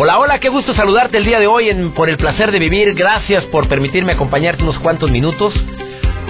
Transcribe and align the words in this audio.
Hola, 0.00 0.20
hola, 0.20 0.38
qué 0.38 0.48
gusto 0.48 0.74
saludarte 0.74 1.18
el 1.18 1.24
día 1.24 1.40
de 1.40 1.48
hoy 1.48 1.74
Por 1.96 2.08
el 2.08 2.16
placer 2.16 2.52
de 2.52 2.60
vivir. 2.60 2.94
Gracias 2.94 3.44
por 3.46 3.66
permitirme 3.66 4.12
acompañarte 4.12 4.62
unos 4.62 4.78
cuantos 4.78 5.10
minutos. 5.10 5.52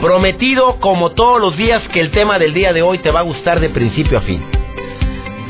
Prometido, 0.00 0.80
como 0.80 1.10
todos 1.10 1.38
los 1.38 1.54
días, 1.54 1.82
que 1.92 2.00
el 2.00 2.10
tema 2.10 2.38
del 2.38 2.54
día 2.54 2.72
de 2.72 2.80
hoy 2.80 2.96
te 3.00 3.10
va 3.10 3.20
a 3.20 3.24
gustar 3.24 3.60
de 3.60 3.68
principio 3.68 4.16
a 4.16 4.22
fin. 4.22 4.42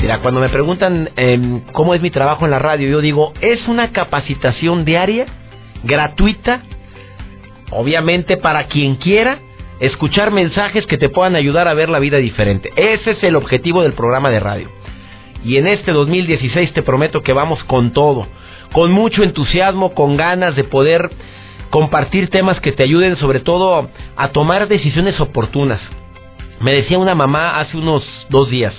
Mira, 0.03 0.19
cuando 0.19 0.41
me 0.41 0.49
preguntan 0.49 1.11
em, 1.15 1.61
cómo 1.71 1.95
es 1.95 2.03
mi 2.03 2.11
trabajo 2.11 2.45
en 2.45 2.51
la 2.51 2.59
radio, 2.59 2.89
yo 2.89 3.01
digo, 3.01 3.35
es 3.41 3.69
una 3.69 3.93
capacitación 3.93 4.85
diaria, 4.85 5.27
gratuita, 5.85 6.63
obviamente 7.71 8.37
para 8.37 8.65
quien 8.65 8.97
quiera 8.97 9.39
escuchar 9.79 10.33
mensajes 10.33 10.87
que 10.87 10.99
te 10.99 11.09
puedan 11.09 11.37
ayudar 11.37 11.69
a 11.69 11.75
ver 11.75 11.89
la 11.89 12.01
vida 12.01 12.17
diferente. 12.17 12.73
Ese 12.75 13.13
es 13.13 13.23
el 13.23 13.37
objetivo 13.37 13.83
del 13.83 13.93
programa 13.93 14.29
de 14.29 14.41
radio. 14.41 14.78
Y 15.45 15.57
en 15.57 15.67
este 15.67 15.93
2016 15.93 16.73
te 16.73 16.83
prometo 16.83 17.23
que 17.23 17.33
vamos 17.33 17.63
con 17.65 17.93
todo, 17.93 18.27
con 18.73 18.93
mucho 18.93 19.23
entusiasmo, 19.23 19.95
con 19.95 20.17
ganas 20.17 20.57
de 20.57 20.65
poder 20.65 21.11
compartir 21.71 22.31
temas 22.31 22.61
que 22.61 22.73
te 22.73 22.83
ayuden 22.83 23.17
sobre 23.17 23.41
todo 23.41 23.89
a 24.17 24.29
tomar 24.29 24.69
decisiones 24.69 25.21
oportunas. 25.21 25.81
Me 26.61 26.73
decía 26.73 26.99
una 26.99 27.15
mamá 27.15 27.61
hace 27.61 27.77
unos 27.77 28.05
dos 28.31 28.51
días, 28.51 28.75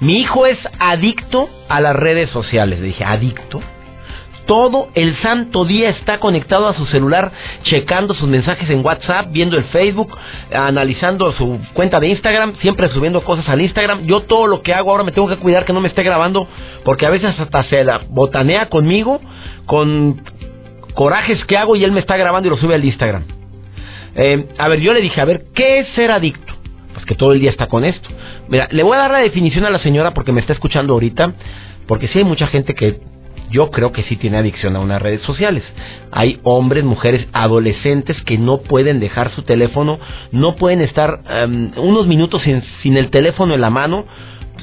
mi 0.00 0.20
hijo 0.20 0.46
es 0.46 0.58
adicto 0.78 1.48
a 1.68 1.80
las 1.80 1.96
redes 1.96 2.30
sociales. 2.30 2.78
Le 2.78 2.86
dije, 2.86 3.04
¿adicto? 3.04 3.60
Todo 4.48 4.88
el 4.94 5.14
santo 5.20 5.66
día 5.66 5.90
está 5.90 6.20
conectado 6.20 6.68
a 6.68 6.74
su 6.74 6.86
celular, 6.86 7.30
checando 7.64 8.14
sus 8.14 8.26
mensajes 8.26 8.68
en 8.70 8.82
WhatsApp, 8.82 9.26
viendo 9.30 9.58
el 9.58 9.64
Facebook, 9.64 10.16
analizando 10.50 11.30
su 11.34 11.60
cuenta 11.74 12.00
de 12.00 12.08
Instagram, 12.08 12.56
siempre 12.62 12.88
subiendo 12.88 13.22
cosas 13.22 13.46
al 13.50 13.60
Instagram. 13.60 14.06
Yo 14.06 14.20
todo 14.20 14.46
lo 14.46 14.62
que 14.62 14.72
hago 14.72 14.90
ahora 14.90 15.04
me 15.04 15.12
tengo 15.12 15.28
que 15.28 15.36
cuidar 15.36 15.66
que 15.66 15.74
no 15.74 15.82
me 15.82 15.88
esté 15.88 16.02
grabando, 16.02 16.48
porque 16.82 17.04
a 17.04 17.10
veces 17.10 17.38
hasta 17.38 17.62
se 17.64 17.84
la 17.84 18.00
botanea 18.08 18.70
conmigo, 18.70 19.20
con 19.66 20.22
corajes 20.94 21.44
que 21.44 21.58
hago 21.58 21.76
y 21.76 21.84
él 21.84 21.92
me 21.92 22.00
está 22.00 22.16
grabando 22.16 22.48
y 22.48 22.50
lo 22.50 22.56
sube 22.56 22.74
al 22.74 22.84
Instagram. 22.86 23.24
Eh, 24.14 24.48
a 24.56 24.68
ver, 24.68 24.80
yo 24.80 24.94
le 24.94 25.02
dije, 25.02 25.20
a 25.20 25.26
ver, 25.26 25.42
¿qué 25.54 25.80
es 25.80 25.88
ser 25.88 26.10
adicto? 26.10 26.54
Pues 26.94 27.04
que 27.04 27.14
todo 27.14 27.34
el 27.34 27.40
día 27.40 27.50
está 27.50 27.66
con 27.66 27.84
esto. 27.84 28.08
Mira, 28.48 28.66
le 28.70 28.82
voy 28.82 28.96
a 28.96 29.00
dar 29.00 29.10
la 29.10 29.18
definición 29.18 29.66
a 29.66 29.70
la 29.70 29.78
señora 29.80 30.14
porque 30.14 30.32
me 30.32 30.40
está 30.40 30.54
escuchando 30.54 30.94
ahorita, 30.94 31.34
porque 31.86 32.08
sí 32.08 32.20
hay 32.20 32.24
mucha 32.24 32.46
gente 32.46 32.74
que 32.74 32.98
yo 33.50 33.70
creo 33.70 33.92
que 33.92 34.02
sí 34.04 34.16
tiene 34.16 34.38
adicción 34.38 34.76
a 34.76 34.80
unas 34.80 35.00
redes 35.00 35.22
sociales. 35.22 35.62
Hay 36.12 36.40
hombres, 36.42 36.84
mujeres, 36.84 37.26
adolescentes 37.32 38.20
que 38.22 38.38
no 38.38 38.58
pueden 38.58 39.00
dejar 39.00 39.30
su 39.34 39.42
teléfono, 39.42 39.98
no 40.32 40.56
pueden 40.56 40.80
estar 40.80 41.20
em, 41.28 41.72
unos 41.76 42.06
minutos 42.06 42.42
sin, 42.42 42.62
sin 42.82 42.96
el 42.96 43.10
teléfono 43.10 43.54
en 43.54 43.60
la 43.60 43.70
mano, 43.70 44.04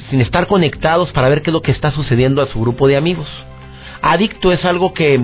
sin 0.10 0.22
estar 0.22 0.48
conectados 0.48 1.12
para 1.12 1.30
ver 1.30 1.42
qué 1.42 1.50
es 1.50 1.54
lo 1.54 1.62
que 1.62 1.72
está 1.72 1.92
sucediendo 1.92 2.42
a 2.42 2.48
su 2.48 2.62
grupo 2.62 2.88
de 2.88 2.98
amigos. 2.98 3.28
Adicto 4.02 4.52
es 4.52 4.64
algo 4.66 4.94
que, 4.94 5.20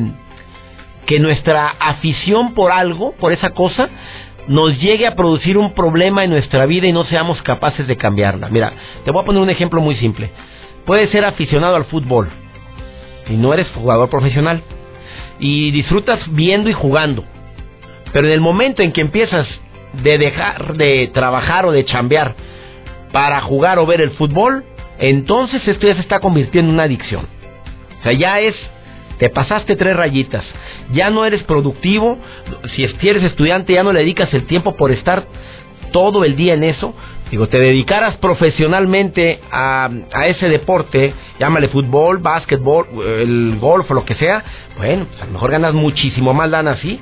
que 1.05 1.19
nuestra 1.19 1.67
afición 1.79 2.53
por 2.53 2.71
algo, 2.71 3.13
por 3.19 3.31
esa 3.31 3.51
cosa, 3.51 3.89
nos 4.47 4.79
llegue 4.79 5.05
a 5.05 5.15
producir 5.15 5.57
un 5.57 5.73
problema 5.73 6.23
en 6.23 6.31
nuestra 6.31 6.65
vida 6.65 6.87
y 6.87 6.93
no 6.93 7.05
seamos 7.05 7.41
capaces 7.41 7.87
de 7.87 7.97
cambiarla. 7.97 8.49
Mira, 8.49 8.73
te 9.05 9.11
voy 9.11 9.21
a 9.21 9.25
poner 9.25 9.41
un 9.41 9.49
ejemplo 9.49 9.81
muy 9.81 9.95
simple. 9.97 10.31
Puedes 10.85 11.11
ser 11.11 11.25
aficionado 11.25 11.75
al 11.75 11.85
fútbol, 11.85 12.29
y 13.31 13.37
no 13.37 13.53
eres 13.53 13.67
jugador 13.69 14.09
profesional 14.09 14.63
y 15.39 15.71
disfrutas 15.71 16.19
viendo 16.29 16.69
y 16.69 16.73
jugando. 16.73 17.23
Pero 18.13 18.27
en 18.27 18.33
el 18.33 18.41
momento 18.41 18.81
en 18.81 18.91
que 18.91 19.01
empiezas 19.01 19.47
de 20.03 20.17
dejar 20.17 20.75
de 20.75 21.09
trabajar 21.13 21.65
o 21.65 21.71
de 21.71 21.85
chambear 21.85 22.35
para 23.11 23.41
jugar 23.41 23.79
o 23.79 23.85
ver 23.85 24.01
el 24.01 24.11
fútbol, 24.11 24.63
entonces 24.99 25.67
esto 25.67 25.87
ya 25.87 25.95
se 25.95 26.01
está 26.01 26.19
convirtiendo 26.19 26.69
en 26.69 26.75
una 26.75 26.83
adicción. 26.83 27.25
O 27.99 28.03
sea, 28.03 28.13
ya 28.13 28.39
es, 28.39 28.55
te 29.17 29.29
pasaste 29.29 29.75
tres 29.75 29.95
rayitas, 29.95 30.45
ya 30.93 31.09
no 31.09 31.25
eres 31.25 31.43
productivo, 31.43 32.17
si 32.75 32.83
eres 33.07 33.23
estudiante 33.23 33.73
ya 33.73 33.83
no 33.83 33.93
le 33.93 33.99
dedicas 33.99 34.33
el 34.33 34.45
tiempo 34.45 34.75
por 34.75 34.91
estar 34.91 35.25
todo 35.91 36.23
el 36.23 36.35
día 36.35 36.53
en 36.53 36.63
eso, 36.63 36.93
Digo, 37.31 37.47
te 37.47 37.57
dedicaras 37.57 38.17
profesionalmente 38.17 39.39
a, 39.49 39.89
a, 40.13 40.27
ese 40.27 40.49
deporte, 40.49 41.13
llámale 41.39 41.69
fútbol, 41.69 42.17
básquetbol, 42.17 42.87
el 43.19 43.57
golf 43.57 43.89
o 43.89 43.93
lo 43.93 44.03
que 44.03 44.15
sea, 44.15 44.43
bueno, 44.77 45.05
pues 45.05 45.21
a 45.21 45.25
lo 45.27 45.31
mejor 45.31 45.51
ganas 45.51 45.73
muchísimo 45.73 46.33
más 46.33 46.49
lana 46.49 46.71
así. 46.71 46.99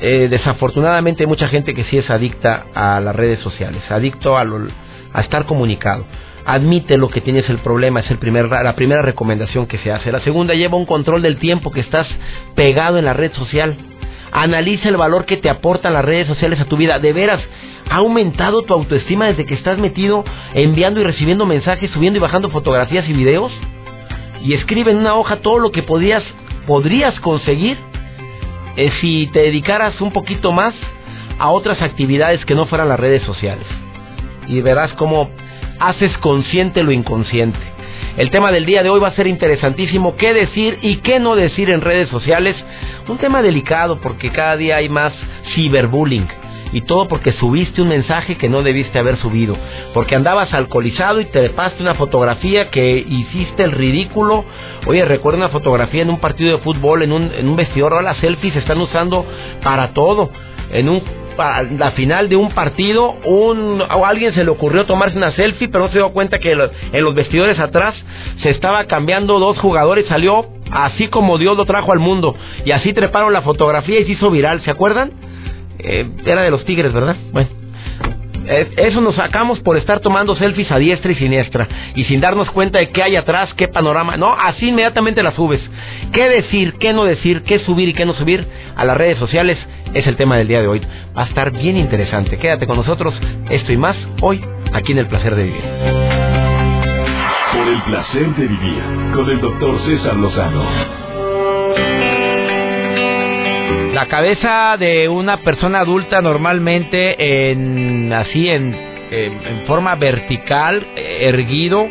Eh, 0.00 0.26
desafortunadamente 0.28 1.22
hay 1.22 1.28
mucha 1.28 1.46
gente 1.46 1.72
que 1.72 1.84
sí 1.84 1.98
es 1.98 2.10
adicta 2.10 2.66
a 2.74 2.98
las 2.98 3.14
redes 3.14 3.38
sociales, 3.38 3.80
adicto 3.90 4.36
a, 4.36 4.44
a 5.12 5.20
estar 5.20 5.46
comunicado. 5.46 6.04
Admite 6.44 6.98
lo 6.98 7.08
que 7.08 7.20
tienes 7.20 7.48
el 7.48 7.58
problema, 7.58 8.00
es 8.00 8.10
el 8.10 8.18
primer, 8.18 8.48
la 8.48 8.74
primera 8.74 9.02
recomendación 9.02 9.66
que 9.68 9.78
se 9.78 9.92
hace. 9.92 10.10
La 10.10 10.20
segunda, 10.22 10.54
lleva 10.54 10.76
un 10.76 10.86
control 10.86 11.22
del 11.22 11.38
tiempo 11.38 11.70
que 11.70 11.80
estás 11.80 12.08
pegado 12.56 12.98
en 12.98 13.04
la 13.04 13.12
red 13.12 13.32
social. 13.34 13.76
Analiza 14.32 14.88
el 14.88 14.96
valor 14.96 15.24
que 15.24 15.36
te 15.36 15.50
aportan 15.50 15.94
las 15.94 16.04
redes 16.04 16.26
sociales 16.26 16.60
a 16.60 16.66
tu 16.66 16.76
vida. 16.76 16.98
De 16.98 17.12
veras, 17.12 17.40
ha 17.90 17.96
aumentado 17.96 18.62
tu 18.62 18.74
autoestima 18.74 19.26
desde 19.26 19.46
que 19.46 19.54
estás 19.54 19.78
metido 19.78 20.24
enviando 20.54 21.00
y 21.00 21.04
recibiendo 21.04 21.46
mensajes, 21.46 21.90
subiendo 21.90 22.18
y 22.18 22.20
bajando 22.20 22.50
fotografías 22.50 23.08
y 23.08 23.12
videos. 23.12 23.52
Y 24.42 24.54
escribe 24.54 24.90
en 24.90 24.98
una 24.98 25.14
hoja 25.14 25.36
todo 25.36 25.58
lo 25.58 25.72
que 25.72 25.82
podías, 25.82 26.22
podrías 26.66 27.18
conseguir 27.20 27.78
eh, 28.76 28.92
si 29.00 29.28
te 29.32 29.40
dedicaras 29.40 30.00
un 30.00 30.12
poquito 30.12 30.52
más 30.52 30.74
a 31.38 31.50
otras 31.50 31.82
actividades 31.82 32.44
que 32.44 32.54
no 32.54 32.66
fueran 32.66 32.88
las 32.88 33.00
redes 33.00 33.22
sociales. 33.22 33.66
Y 34.46 34.60
verás 34.60 34.92
cómo 34.94 35.30
haces 35.80 36.16
consciente 36.18 36.82
lo 36.82 36.92
inconsciente. 36.92 37.58
El 38.18 38.30
tema 38.30 38.50
del 38.50 38.66
día 38.66 38.82
de 38.82 38.90
hoy 38.90 38.98
va 38.98 39.08
a 39.08 39.14
ser 39.14 39.28
interesantísimo. 39.28 40.16
¿Qué 40.16 40.34
decir 40.34 40.80
y 40.82 40.96
qué 40.96 41.20
no 41.20 41.36
decir 41.36 41.70
en 41.70 41.80
redes 41.80 42.08
sociales? 42.08 42.56
Un 43.06 43.16
tema 43.18 43.42
delicado 43.42 44.00
porque 44.00 44.32
cada 44.32 44.56
día 44.56 44.74
hay 44.78 44.88
más 44.88 45.12
ciberbullying. 45.54 46.26
Y 46.72 46.80
todo 46.80 47.06
porque 47.06 47.30
subiste 47.34 47.80
un 47.80 47.90
mensaje 47.90 48.36
que 48.36 48.48
no 48.48 48.64
debiste 48.64 48.98
haber 48.98 49.18
subido. 49.18 49.56
Porque 49.94 50.16
andabas 50.16 50.52
alcoholizado 50.52 51.20
y 51.20 51.26
te 51.26 51.50
pasaste 51.50 51.84
una 51.84 51.94
fotografía 51.94 52.70
que 52.70 52.98
hiciste 52.98 53.62
el 53.62 53.70
ridículo. 53.70 54.44
Oye, 54.86 55.04
recuerda 55.04 55.38
una 55.38 55.50
fotografía 55.50 56.02
en 56.02 56.10
un 56.10 56.18
partido 56.18 56.56
de 56.56 56.64
fútbol, 56.64 57.04
en 57.04 57.12
un, 57.12 57.30
en 57.32 57.48
un 57.48 57.54
vestidor. 57.54 57.92
Ahora 57.92 58.14
las 58.14 58.18
selfies 58.18 58.52
se 58.52 58.58
están 58.58 58.80
usando 58.80 59.24
para 59.62 59.92
todo. 59.92 60.32
En 60.72 60.88
un 60.88 61.02
la 61.38 61.92
final 61.92 62.28
de 62.28 62.36
un 62.36 62.50
partido, 62.50 63.12
un, 63.24 63.80
o 63.80 64.06
alguien 64.06 64.34
se 64.34 64.44
le 64.44 64.50
ocurrió 64.50 64.86
tomarse 64.86 65.16
una 65.16 65.32
selfie, 65.32 65.68
pero 65.68 65.84
no 65.84 65.90
se 65.90 65.98
dio 65.98 66.10
cuenta 66.10 66.38
que 66.38 66.52
en 66.52 67.04
los 67.04 67.14
vestidores 67.14 67.58
atrás 67.58 67.94
se 68.42 68.50
estaba 68.50 68.84
cambiando 68.84 69.38
dos 69.38 69.58
jugadores, 69.58 70.06
salió 70.08 70.46
así 70.70 71.08
como 71.08 71.38
Dios 71.38 71.56
lo 71.56 71.64
trajo 71.64 71.92
al 71.92 72.00
mundo, 72.00 72.36
y 72.64 72.72
así 72.72 72.92
treparon 72.92 73.32
la 73.32 73.42
fotografía 73.42 74.00
y 74.00 74.04
se 74.04 74.12
hizo 74.12 74.30
viral, 74.30 74.62
¿se 74.62 74.70
acuerdan? 74.70 75.12
Eh, 75.78 76.08
era 76.26 76.42
de 76.42 76.50
los 76.50 76.64
Tigres, 76.64 76.92
¿verdad? 76.92 77.16
Bueno. 77.32 77.48
Eso 78.48 79.00
nos 79.02 79.14
sacamos 79.14 79.60
por 79.60 79.76
estar 79.76 80.00
tomando 80.00 80.34
selfies 80.34 80.70
a 80.72 80.78
diestra 80.78 81.12
y 81.12 81.16
siniestra 81.16 81.68
y 81.94 82.04
sin 82.04 82.20
darnos 82.20 82.50
cuenta 82.50 82.78
de 82.78 82.88
qué 82.88 83.02
hay 83.02 83.16
atrás, 83.16 83.52
qué 83.54 83.68
panorama. 83.68 84.16
No, 84.16 84.32
así 84.32 84.68
inmediatamente 84.68 85.22
las 85.22 85.34
subes. 85.34 85.60
¿Qué 86.12 86.28
decir, 86.28 86.74
qué 86.80 86.94
no 86.94 87.04
decir, 87.04 87.42
qué 87.42 87.58
subir 87.60 87.90
y 87.90 87.94
qué 87.94 88.06
no 88.06 88.14
subir 88.14 88.46
a 88.74 88.84
las 88.86 88.96
redes 88.96 89.18
sociales? 89.18 89.58
Es 89.92 90.06
el 90.06 90.16
tema 90.16 90.36
del 90.36 90.48
día 90.48 90.60
de 90.60 90.68
hoy. 90.68 90.80
Va 91.16 91.24
a 91.24 91.26
estar 91.26 91.50
bien 91.50 91.76
interesante. 91.76 92.38
Quédate 92.38 92.66
con 92.66 92.76
nosotros. 92.76 93.14
Esto 93.50 93.72
y 93.72 93.76
más 93.76 93.96
hoy 94.22 94.42
aquí 94.72 94.92
en 94.92 94.98
El 94.98 95.08
Placer 95.08 95.34
de 95.34 95.42
Vivir. 95.44 95.62
Por 97.52 97.68
el 97.68 97.82
placer 97.82 98.34
de 98.34 98.46
vivir 98.46 98.82
con 99.14 99.30
el 99.30 99.40
doctor 99.40 99.78
César 99.86 100.16
Lozano. 100.16 101.07
La 103.98 104.06
cabeza 104.06 104.76
de 104.78 105.08
una 105.08 105.38
persona 105.38 105.80
adulta 105.80 106.22
normalmente 106.22 107.50
en 107.50 108.12
así 108.12 108.48
en, 108.48 108.76
forma 109.66 109.96
vertical, 109.96 110.86
erguido, 110.94 111.88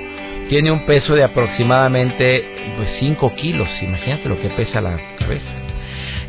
tiene 0.48 0.72
un 0.72 0.86
peso 0.86 1.16
de 1.16 1.26
aproximadamente 1.26 2.48
pues 2.78 2.88
5 3.02 3.36
kilos. 3.36 3.68
Imagínate 3.82 4.30
lo 4.30 4.40
que 4.40 4.48
pesa 4.52 4.80
la 4.80 4.98
cabeza. 5.20 5.52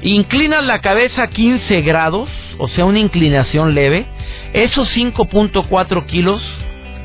Inclinas 0.02 0.64
la 0.64 0.80
cabeza 0.80 1.22
a 1.22 1.28
15 1.28 1.80
grados, 1.82 2.28
o 2.58 2.66
sea, 2.66 2.84
una 2.84 2.98
inclinación 2.98 3.76
leve. 3.76 4.04
Esos 4.54 4.92
5.4 4.96 6.06
kilos 6.06 6.42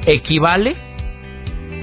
equivale 0.08 0.76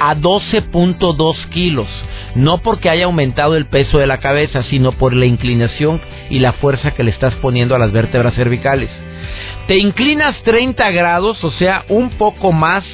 a 0.01 0.17
12.2 0.17 1.49
kilos. 1.51 1.89
No 2.35 2.59
porque 2.59 2.91
haya 2.91 3.05
aumentado 3.05 3.57
el 3.57 3.67
peso 3.67 3.99
de 3.99 4.07
la 4.07 4.19
cabeza, 4.19 4.63
sino 4.65 4.93
por 4.93 5.15
la 5.15 5.27
inclinación 5.27 6.01
y 6.31 6.39
la 6.41 6.55
fuerza 6.55 6.93
que 6.93 7.05
le 7.05 7.11
estás 7.11 7.35
poniendo 7.37 7.75
a 7.75 7.79
las 7.79 7.93
vértebras 7.93 8.35
cervicales. 8.35 8.91
Te 9.67 9.79
inclinas 9.79 10.37
30 10.43 10.91
grados, 10.91 11.43
o 11.45 11.51
sea, 11.53 11.85
un 11.89 12.11
poco 12.11 12.53
más. 12.53 12.85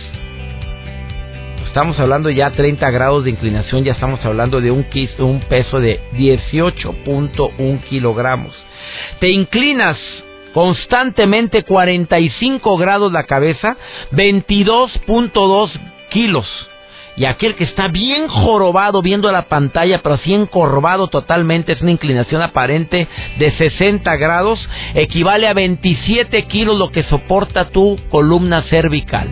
Estamos 1.66 1.98
hablando 2.00 2.30
ya 2.30 2.50
30 2.50 2.90
grados 2.90 3.24
de 3.24 3.30
inclinación, 3.30 3.84
ya 3.84 3.92
estamos 3.92 4.24
hablando 4.24 4.60
de 4.60 4.70
un, 4.70 4.84
peso 5.48 5.80
de 5.80 6.00
18.1 6.14 7.82
kilogramos. 7.82 8.54
Te 9.20 9.28
inclinas 9.28 9.98
constantemente 10.54 11.64
45 11.64 12.78
grados 12.78 13.12
la 13.12 13.24
cabeza, 13.24 13.76
22.2 14.12 15.70
kilos. 16.08 16.65
Y 17.16 17.24
aquel 17.24 17.54
que 17.54 17.64
está 17.64 17.88
bien 17.88 18.28
jorobado 18.28 19.00
viendo 19.00 19.32
la 19.32 19.48
pantalla, 19.48 20.02
pero 20.02 20.16
así 20.16 20.34
encorvado 20.34 21.08
totalmente, 21.08 21.72
es 21.72 21.80
una 21.80 21.92
inclinación 21.92 22.42
aparente 22.42 23.08
de 23.38 23.50
60 23.52 24.16
grados, 24.16 24.58
equivale 24.94 25.48
a 25.48 25.54
27 25.54 26.42
kilos 26.44 26.78
lo 26.78 26.90
que 26.90 27.04
soporta 27.04 27.70
tu 27.70 27.98
columna 28.10 28.62
cervical. 28.64 29.28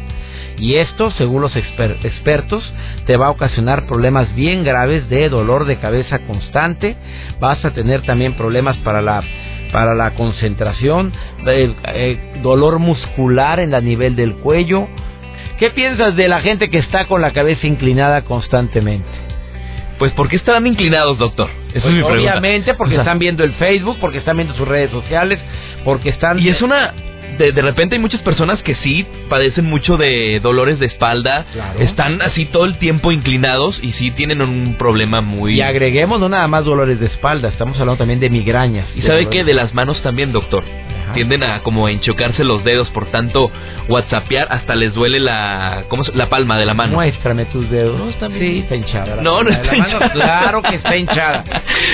Y 0.56 0.76
esto, 0.76 1.10
según 1.12 1.42
los 1.42 1.54
expertos, 1.56 2.72
te 3.06 3.16
va 3.16 3.26
a 3.26 3.30
ocasionar 3.30 3.86
problemas 3.86 4.34
bien 4.34 4.64
graves 4.64 5.08
de 5.08 5.28
dolor 5.28 5.66
de 5.66 5.78
cabeza 5.78 6.20
constante. 6.20 6.96
Vas 7.40 7.64
a 7.64 7.72
tener 7.72 8.02
también 8.02 8.34
problemas 8.34 8.76
para 8.78 9.02
la 9.02 9.22
para 9.72 9.94
la 9.96 10.12
concentración, 10.14 11.12
eh, 11.46 12.38
dolor 12.44 12.78
muscular 12.78 13.58
en 13.58 13.72
la 13.72 13.80
nivel 13.80 14.14
del 14.14 14.36
cuello. 14.36 14.86
¿Qué 15.58 15.70
piensas 15.70 16.16
de 16.16 16.28
la 16.28 16.40
gente 16.40 16.68
que 16.68 16.78
está 16.78 17.06
con 17.06 17.20
la 17.20 17.32
cabeza 17.32 17.66
inclinada 17.66 18.22
constantemente? 18.22 19.08
Pues 19.98 20.12
¿por 20.12 20.28
qué 20.28 20.36
están 20.36 20.66
inclinados, 20.66 21.18
doctor? 21.18 21.48
Eso 21.72 21.88
es 21.88 21.94
mi 21.94 22.02
pues, 22.02 22.14
obviamente 22.14 22.74
porque 22.74 22.96
están 22.96 23.18
viendo 23.18 23.44
el 23.44 23.52
Facebook, 23.52 23.98
porque 24.00 24.18
están 24.18 24.36
viendo 24.36 24.54
sus 24.54 24.66
redes 24.66 24.90
sociales, 24.90 25.38
porque 25.84 26.08
están... 26.10 26.38
Y 26.40 26.48
es 26.48 26.60
una 26.62 26.92
de, 27.38 27.52
de 27.52 27.62
repente 27.62 27.96
hay 27.96 28.00
muchas 28.00 28.20
personas 28.22 28.62
que 28.62 28.74
sí 28.76 29.06
padecen 29.28 29.64
mucho 29.64 29.96
de 29.96 30.40
dolores 30.40 30.78
de 30.78 30.86
espalda, 30.86 31.46
están 31.78 32.22
así 32.22 32.44
todo 32.46 32.64
el 32.64 32.78
tiempo 32.78 33.12
inclinados 33.12 33.78
y 33.82 33.92
sí 33.92 34.10
tienen 34.12 34.40
un 34.40 34.76
problema 34.76 35.20
muy... 35.20 35.54
Y 35.54 35.60
agreguemos 35.60 36.20
no 36.20 36.28
nada 36.28 36.46
más 36.48 36.64
dolores 36.64 37.00
de 37.00 37.06
espalda, 37.06 37.48
estamos 37.48 37.78
hablando 37.80 37.98
también 37.98 38.20
de 38.20 38.30
migrañas. 38.30 38.88
¿Y 38.96 39.02
sabe 39.02 39.28
qué? 39.28 39.44
De 39.44 39.54
las 39.54 39.74
manos 39.74 40.02
también, 40.02 40.32
doctor 40.32 40.64
tienden 41.14 41.42
a 41.42 41.60
como 41.60 41.88
enchocarse 41.88 42.44
los 42.44 42.64
dedos 42.64 42.90
por 42.90 43.06
tanto 43.06 43.50
whatsappear 43.88 44.48
hasta 44.50 44.74
les 44.74 44.94
duele 44.94 45.20
la 45.20 45.84
¿cómo 45.88 46.02
la 46.14 46.28
palma 46.28 46.58
de 46.58 46.66
la 46.66 46.74
mano. 46.74 46.94
Muéstrame 46.94 47.44
tus 47.46 47.70
dedos. 47.70 47.98
No, 47.98 48.28
Sí, 48.34 48.60
está 48.60 48.76
hinchada. 48.76 49.22
no, 49.22 49.42
no 49.42 49.50
está 49.50 49.76
hinchada. 49.76 50.10
claro 50.12 50.62
que 50.62 50.76
está 50.76 50.96
hinchada. 50.96 51.44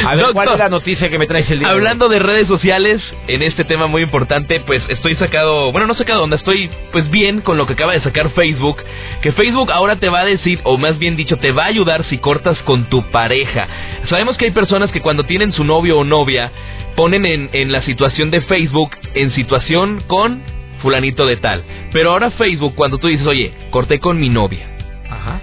A 0.06 0.14
ver, 0.14 0.26
¿cuál 0.32 0.48
es 0.52 0.58
la 0.58 0.68
noticia 0.68 1.08
que 1.08 1.18
me 1.18 1.26
traes 1.26 1.50
el 1.50 1.60
día? 1.60 1.68
Hablando 1.68 2.08
de, 2.08 2.18
redes 2.18 2.48
sociales, 2.48 3.00
en 3.28 3.42
este 3.42 3.64
tema 3.64 3.86
muy 3.86 4.02
importante, 4.02 4.60
pues 4.60 4.82
estoy 4.88 5.16
sacado, 5.16 5.72
bueno, 5.72 5.86
no 5.86 5.94
sacado 5.94 6.20
donde 6.20 6.36
estoy 6.36 6.70
pues 6.92 7.10
bien 7.10 7.40
con 7.40 7.56
lo 7.56 7.66
que 7.66 7.74
acaba 7.74 7.92
de 7.92 8.00
sacar 8.00 8.30
Facebook, 8.30 8.82
que 9.22 9.32
Facebook 9.32 9.70
ahora 9.72 9.96
te 9.96 10.08
va 10.08 10.20
a 10.20 10.24
decir 10.24 10.60
o 10.64 10.78
más 10.78 10.98
bien 10.98 11.16
dicho 11.16 11.36
te 11.36 11.52
va 11.52 11.64
a 11.64 11.66
ayudar 11.66 12.04
si 12.06 12.18
cortas 12.18 12.58
con 12.62 12.84
tu 12.84 13.02
pareja. 13.10 13.68
Sabemos 14.08 14.36
que 14.36 14.46
hay 14.46 14.50
personas 14.50 14.90
que 14.92 15.00
cuando 15.00 15.24
tienen 15.24 15.52
su 15.52 15.64
novio 15.64 15.98
o 15.98 16.04
novia 16.04 16.50
ponen 16.96 17.24
en, 17.24 17.50
en 17.52 17.72
la 17.72 17.82
situación 17.82 18.30
de 18.30 18.40
Facebook 18.42 18.90
en 19.14 19.32
situación 19.32 20.02
con 20.06 20.42
fulanito 20.82 21.26
de 21.26 21.36
tal. 21.36 21.64
Pero 21.92 22.12
ahora 22.12 22.30
Facebook, 22.32 22.74
cuando 22.74 22.98
tú 22.98 23.08
dices, 23.08 23.26
oye, 23.26 23.52
corté 23.70 24.00
con 24.00 24.18
mi 24.18 24.28
novia, 24.28 24.66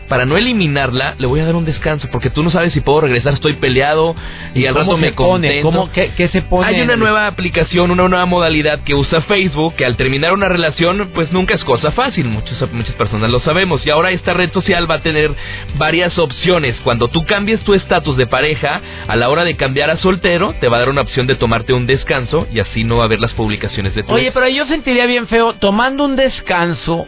para 0.07 0.25
no 0.25 0.37
eliminarla, 0.37 1.15
le 1.17 1.27
voy 1.27 1.39
a 1.39 1.45
dar 1.45 1.55
un 1.55 1.65
descanso 1.65 2.07
porque 2.11 2.29
tú 2.29 2.43
no 2.43 2.51
sabes 2.51 2.73
si 2.73 2.81
puedo 2.81 3.01
regresar, 3.01 3.33
estoy 3.33 3.53
peleado 3.53 4.15
y, 4.53 4.65
al 4.65 4.75
rato 4.75 4.97
me 4.97 5.11
pone? 5.11 5.61
¿Cómo, 5.61 5.91
qué, 5.91 6.29
se 6.31 6.41
pone? 6.41 6.67
Hay 6.67 6.81
una 6.81 6.95
nueva 6.95 7.27
aplicación, 7.27 7.91
una 7.91 8.07
nueva 8.07 8.25
modalidad 8.25 8.79
que 8.83 8.95
usa 8.95 9.21
Facebook 9.21 9.75
que 9.75 9.85
al 9.85 9.97
terminar 9.97 10.33
una 10.33 10.49
relación, 10.49 11.09
pues 11.13 11.31
nunca 11.31 11.55
es 11.55 11.63
cosa 11.63 11.91
fácil, 11.91 12.25
muchas, 12.25 12.57
muchas 12.71 12.95
personas 12.95 13.31
lo 13.31 13.39
sabemos. 13.41 13.85
Y 13.85 13.89
ahora 13.89 14.11
esta 14.11 14.33
red 14.33 14.51
social 14.51 14.89
va 14.89 14.95
a 14.95 15.01
tener 15.01 15.31
varias 15.77 16.17
opciones. 16.17 16.75
Cuando 16.83 17.07
tú 17.09 17.25
cambies 17.25 17.59
tu 17.61 17.73
estatus 17.73 18.17
de 18.17 18.27
pareja, 18.27 18.81
a 19.07 19.15
la 19.15 19.29
hora 19.29 19.43
de 19.43 19.55
cambiar 19.55 19.89
a 19.89 19.97
soltero, 19.97 20.55
te 20.59 20.67
va 20.67 20.77
a 20.77 20.79
dar 20.79 20.89
una 20.89 21.01
opción 21.01 21.27
de 21.27 21.35
tomarte 21.35 21.73
un 21.73 21.87
descanso 21.87 22.47
y 22.51 22.59
así 22.59 22.83
no 22.83 22.97
va 22.97 23.05
a 23.05 23.07
ver 23.07 23.19
las 23.19 23.33
publicaciones 23.33 23.95
de 23.95 24.03
tu 24.03 24.11
Oye, 24.11 24.31
pero 24.31 24.47
yo 24.47 24.65
sentiría 24.67 25.05
bien 25.05 25.27
feo 25.27 25.53
tomando 25.53 26.05
un 26.05 26.15
descanso. 26.15 27.07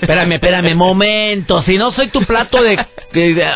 Espérame, 0.00 0.32
espérame, 0.32 0.74
momento. 0.74 1.62
Si 1.62 1.78
no 1.78 1.92
soy 1.92 2.08
tu 2.08 2.22
plato 2.22 2.62
de, 2.62 2.78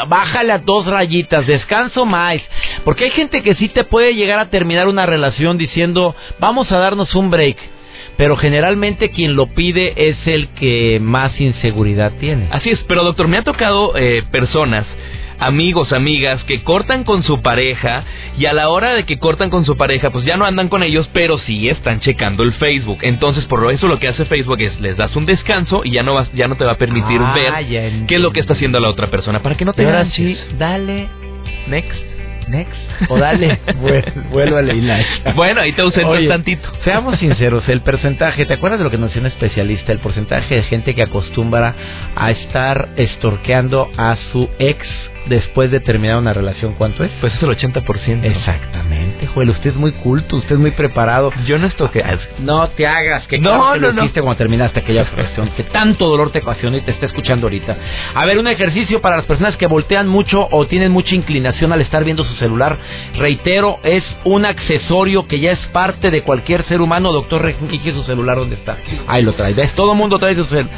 Bájale 0.09 0.53
a 0.53 0.59
dos 0.59 0.87
rayitas, 0.87 1.47
descanso 1.47 2.07
más. 2.07 2.41
Porque 2.85 3.05
hay 3.05 3.11
gente 3.11 3.43
que 3.43 3.55
sí 3.55 3.69
te 3.69 3.85
puede 3.85 4.15
llegar 4.15 4.39
a 4.39 4.49
terminar 4.49 4.89
una 4.89 5.07
relación 5.07 5.59
diciendo, 5.59 6.15
vamos 6.39 6.73
a 6.73 6.79
darnos 6.79 7.15
un 7.15 7.31
break. 7.31 7.59
Pero 8.17 8.37
generalmente 8.37 9.11
quien 9.11 9.35
lo 9.35 9.47
pide 9.47 9.95
es 9.97 10.17
el 10.27 10.49
que 10.49 10.99
más 11.01 11.39
inseguridad 11.41 12.13
tiene. 12.19 12.49
Así 12.51 12.71
es, 12.71 12.81
pero 12.87 13.03
doctor, 13.03 13.29
me 13.29 13.39
ha 13.39 13.45
tocado 13.45 13.97
eh, 13.97 14.23
personas 14.31 14.87
amigos, 15.41 15.93
amigas 15.93 16.43
que 16.45 16.63
cortan 16.63 17.05
con 17.05 17.23
su 17.23 17.43
pareja 17.43 18.05
y 18.39 18.47
a 18.47 18.53
la 18.53 18.69
hora 18.69 18.93
de 18.93 19.05
que 19.05 19.19
cortan 19.19 19.51
con 19.51 19.65
su 19.65 19.77
pareja, 19.77 20.11
pues 20.11 20.25
ya 20.25 20.37
no 20.37 20.45
andan 20.45 20.69
con 20.69 20.83
ellos, 20.83 21.09
pero 21.13 21.39
sí 21.39 21.69
están 21.69 22.01
checando 22.01 22.43
el 22.43 22.53
Facebook. 22.55 22.99
Entonces, 23.03 23.45
por 23.47 23.71
eso 23.73 23.89
lo 23.89 23.99
que 23.99 24.09
hace 24.09 24.25
Facebook 24.27 24.61
es 24.61 24.81
les 24.81 24.97
das 24.97 25.15
un 25.17 25.27
descanso 25.27 25.83
y 25.85 25.93
ya 25.93 26.03
no 26.03 26.15
vas, 26.15 26.31
ya 26.33 26.47
no 26.47 26.57
te 26.57 26.65
va 26.65 26.73
a 26.73 26.77
permitir 26.77 27.21
ah, 27.21 27.35
ver 27.35 28.07
qué 28.07 28.17
es 28.17 28.21
lo 28.21 28.33
que 28.33 28.41
está 28.41 28.53
haciendo 28.53 28.79
la 28.81 28.89
otra 28.89 29.09
persona 29.09 29.43
para 29.43 29.57
que 29.57 29.65
no 29.65 29.73
te 29.73 29.85
Ahora 29.85 30.07
sí, 30.13 30.37
dale 30.59 31.09
next 31.67 32.11
next. 32.51 32.77
O 33.09 33.19
dale, 33.19 33.59
vuelvo 34.31 34.57
a 34.57 34.63
la 34.63 34.75
Bueno, 35.35 35.61
ahí 35.61 35.73
te 35.73 35.83
ausentas 35.83 36.27
tantito. 36.29 36.69
Seamos 36.85 37.19
sinceros, 37.21 37.69
el 37.69 37.81
porcentaje, 37.81 38.45
¿te 38.45 38.55
acuerdas 38.55 38.81
de 38.81 38.85
lo 38.85 38.91
que 38.91 38.99
nos 38.99 39.09
decía 39.11 39.23
un 39.23 39.27
especialista? 39.27 39.93
El 39.93 40.01
porcentaje 40.01 40.57
de 40.57 40.63
gente 40.65 40.95
que 40.95 41.03
acostumbra 41.03 41.75
a 42.17 42.31
estar 42.31 42.91
estorqueando 42.97 43.91
a 43.97 44.17
su 44.33 44.49
ex 44.59 44.87
después 45.27 45.71
de 45.71 45.81
terminar 45.81 46.19
una 46.19 46.33
relación, 46.33 46.75
¿cuánto 46.75 47.05
es? 47.05 47.11
Pues 47.21 47.35
es 47.35 47.43
el 47.43 47.51
80%. 47.51 48.25
Exactamente, 48.25 49.27
Joel, 49.27 49.51
usted 49.51 49.71
es 49.71 49.77
muy 49.77 49.93
culto, 49.93 50.37
usted 50.37 50.55
es 50.55 50.61
muy 50.61 50.71
preparado. 50.71 51.33
Yo 51.47 51.59
no 51.59 51.67
estoy 51.67 51.89
que 51.89 52.05
No 52.39 52.69
te 52.71 52.87
hagas, 52.87 53.27
que 53.27 53.39
no, 53.39 53.77
no, 53.77 53.77
lo 53.77 54.03
hiciste 54.03 54.21
cuando 54.21 54.39
terminaste 54.39 54.81
aquella 54.81 55.05
relación, 55.05 55.51
que 55.57 55.65
tanto 55.65 56.09
dolor 56.09 56.31
te 56.31 56.41
ocasionó 56.41 56.77
y 56.77 56.81
te 56.81 56.93
está 56.93 57.07
escuchando 57.07 57.47
ahorita. 57.47 57.77
A 58.15 58.27
ver, 58.27 58.39
un 58.39 58.49
ejercicio 58.49 59.01
para 59.01 59.17
las 59.17 59.27
personas 59.27 59.57
que 59.57 59.67
voltean 59.67 60.09
mucho 60.09 60.49
o 60.51 60.67
tienen 60.67 60.93
mucha 60.93 61.15
inclinación 61.15 61.73
al 61.73 61.81
estar 61.81 62.05
viendo 62.05 62.25
su 62.25 62.35
celular. 62.37 62.77
Reitero, 63.17 63.79
es 63.83 64.05
un 64.25 64.45
accesorio 64.45 65.27
que 65.27 65.41
ya 65.41 65.53
es 65.53 65.67
parte 65.69 66.11
de 66.11 66.23
cualquier 66.23 66.65
ser 66.67 66.81
humano. 66.81 67.13
Doctor, 67.13 67.55
¿y 67.71 67.91
su 67.91 68.03
celular 68.05 68.39
dónde 68.39 68.57
está? 68.57 68.79
Ahí 69.07 69.23
lo 69.23 69.35
trae. 69.35 69.55
¿Ves? 69.55 69.75
Todo 69.75 69.95
mundo 69.95 70.19
trae 70.19 70.35
su 70.35 70.45
celular. 70.45 70.71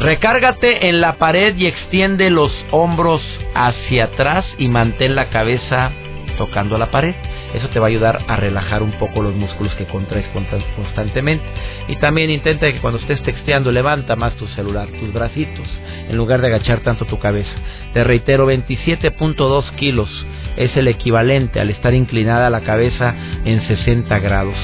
Recárgate 0.00 0.88
en 0.88 1.00
la 1.00 1.14
pared 1.14 1.56
y 1.56 1.66
extiende 1.66 2.30
los 2.30 2.52
hombros 2.70 3.22
hacia 3.54 3.83
hacia 3.84 4.04
atrás 4.04 4.46
y 4.58 4.68
mantén 4.68 5.14
la 5.14 5.28
cabeza 5.28 5.92
tocando 6.38 6.78
la 6.78 6.90
pared. 6.90 7.14
Eso 7.54 7.68
te 7.68 7.78
va 7.78 7.86
a 7.86 7.88
ayudar 7.88 8.24
a 8.26 8.36
relajar 8.36 8.82
un 8.82 8.92
poco 8.92 9.22
los 9.22 9.34
músculos 9.34 9.74
que 9.76 9.86
contraes 9.86 10.26
constantemente. 10.76 11.44
Y 11.88 11.96
también 11.96 12.30
intenta 12.30 12.72
que 12.72 12.80
cuando 12.80 12.98
estés 12.98 13.22
texteando 13.22 13.70
levanta 13.70 14.16
más 14.16 14.34
tu 14.34 14.46
celular, 14.48 14.88
tus 14.88 15.12
bracitos, 15.12 15.68
en 16.08 16.16
lugar 16.16 16.40
de 16.40 16.48
agachar 16.48 16.80
tanto 16.80 17.04
tu 17.04 17.18
cabeza. 17.18 17.52
Te 17.92 18.02
reitero, 18.04 18.50
27.2 18.50 19.70
kilos 19.76 20.10
es 20.56 20.76
el 20.76 20.88
equivalente 20.88 21.60
al 21.60 21.70
estar 21.70 21.94
inclinada 21.94 22.50
la 22.50 22.60
cabeza 22.60 23.14
en 23.44 23.66
60 23.66 24.18
grados. 24.20 24.56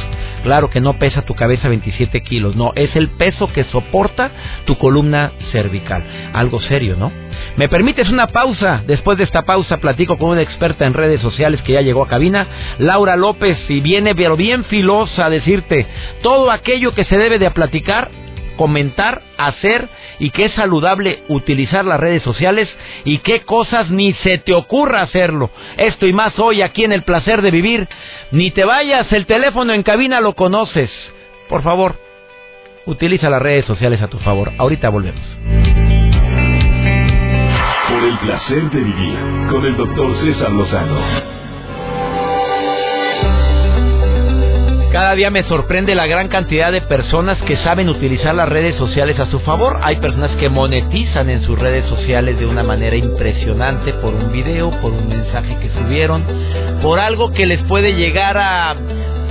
Claro 0.43 0.71
que 0.71 0.81
no 0.81 0.95
pesa 0.95 1.23
tu 1.23 1.35
cabeza 1.35 1.69
27 1.69 2.23
kilos, 2.23 2.57
no, 2.57 2.73
es 2.75 2.95
el 2.97 3.09
peso 3.11 3.53
que 3.53 3.65
soporta 3.65 4.31
tu 4.65 4.77
columna 4.79 5.33
cervical. 5.53 6.03
Algo 6.33 6.61
serio, 6.63 6.97
¿no? 6.99 7.13
¿Me 7.57 7.69
permites 7.69 8.09
una 8.09 8.29
pausa? 8.29 8.83
Después 8.87 9.19
de 9.19 9.25
esta 9.25 9.43
pausa 9.43 9.79
platico 9.79 10.17
con 10.17 10.31
una 10.31 10.43
experta 10.43 10.87
en 10.87 10.95
redes 10.95 11.21
sociales 11.21 11.61
que 11.63 11.73
ya 11.73 11.83
llegó 11.83 12.03
a 12.03 12.09
cabina, 12.09 12.47
Laura 12.81 13.15
López, 13.17 13.59
y 13.69 13.81
viene 13.81 14.15
pero 14.15 14.37
bien 14.37 14.65
filosa 14.65 15.27
a 15.27 15.31
decirte 15.31 15.87
todo 16.23 16.51
aquello 16.51 16.95
que 16.95 17.05
se 17.05 17.19
debe 17.19 17.39
de 17.39 17.51
platicar 17.51 18.11
comentar, 18.61 19.23
hacer 19.39 19.89
y 20.19 20.29
que 20.29 20.45
es 20.45 20.53
saludable 20.53 21.23
utilizar 21.29 21.83
las 21.83 21.99
redes 21.99 22.23
sociales 22.23 22.69
y 23.07 23.17
qué 23.21 23.41
cosas 23.41 23.89
ni 23.89 24.13
se 24.23 24.37
te 24.37 24.53
ocurra 24.53 25.01
hacerlo. 25.01 25.49
Esto 25.79 26.07
y 26.07 26.13
más 26.13 26.39
hoy 26.39 26.61
aquí 26.61 26.85
en 26.85 26.93
el 26.93 27.03
placer 27.03 27.41
de 27.41 27.51
vivir. 27.51 27.89
Ni 28.33 28.51
te 28.51 28.67
vayas, 28.67 29.11
el 29.15 29.25
teléfono 29.25 29.73
en 29.73 29.83
cabina 29.83 30.21
lo 30.21 30.35
conoces. 30.35 30.91
Por 31.49 31.63
favor, 31.63 31.95
utiliza 32.85 33.31
las 33.31 33.41
redes 33.41 33.65
sociales 33.65 34.03
a 34.03 34.09
tu 34.09 34.19
favor. 34.19 34.53
Ahorita 34.59 34.91
volvemos. 34.91 35.23
Por 37.89 38.05
el 38.05 38.19
placer 38.19 38.71
de 38.71 38.79
vivir 38.79 39.19
con 39.51 39.65
el 39.65 39.75
doctor 39.75 40.21
César 40.23 40.51
Lozano 40.53 41.40
Cada 44.93 45.15
día 45.15 45.31
me 45.31 45.45
sorprende 45.45 45.95
la 45.95 46.09
gran 46.09 46.27
cantidad 46.27 46.73
de 46.73 46.81
personas 46.81 47.39
que 47.43 47.57
saben 47.59 47.89
utilizar 47.89 48.35
las 48.35 48.49
redes 48.49 48.75
sociales 48.75 49.21
a 49.21 49.31
su 49.31 49.39
favor. 49.39 49.79
Hay 49.85 49.97
personas 49.97 50.35
que 50.35 50.49
monetizan 50.49 51.31
en 51.31 51.45
sus 51.45 51.57
redes 51.57 51.87
sociales 51.87 52.41
de 52.41 52.47
una 52.47 52.65
manera 52.65 52.97
impresionante 52.97 53.93
por 53.95 54.13
un 54.13 54.33
video, 54.33 54.71
por 54.81 54.93
un 54.93 55.09
mensaje 55.09 55.57
que 55.61 55.71
subieron, 55.71 56.25
por 56.83 56.99
algo 56.99 57.33
que 57.33 57.47
les 57.47 57.63
puede 57.63 57.95
llegar 57.95 58.37
a, 58.37 58.75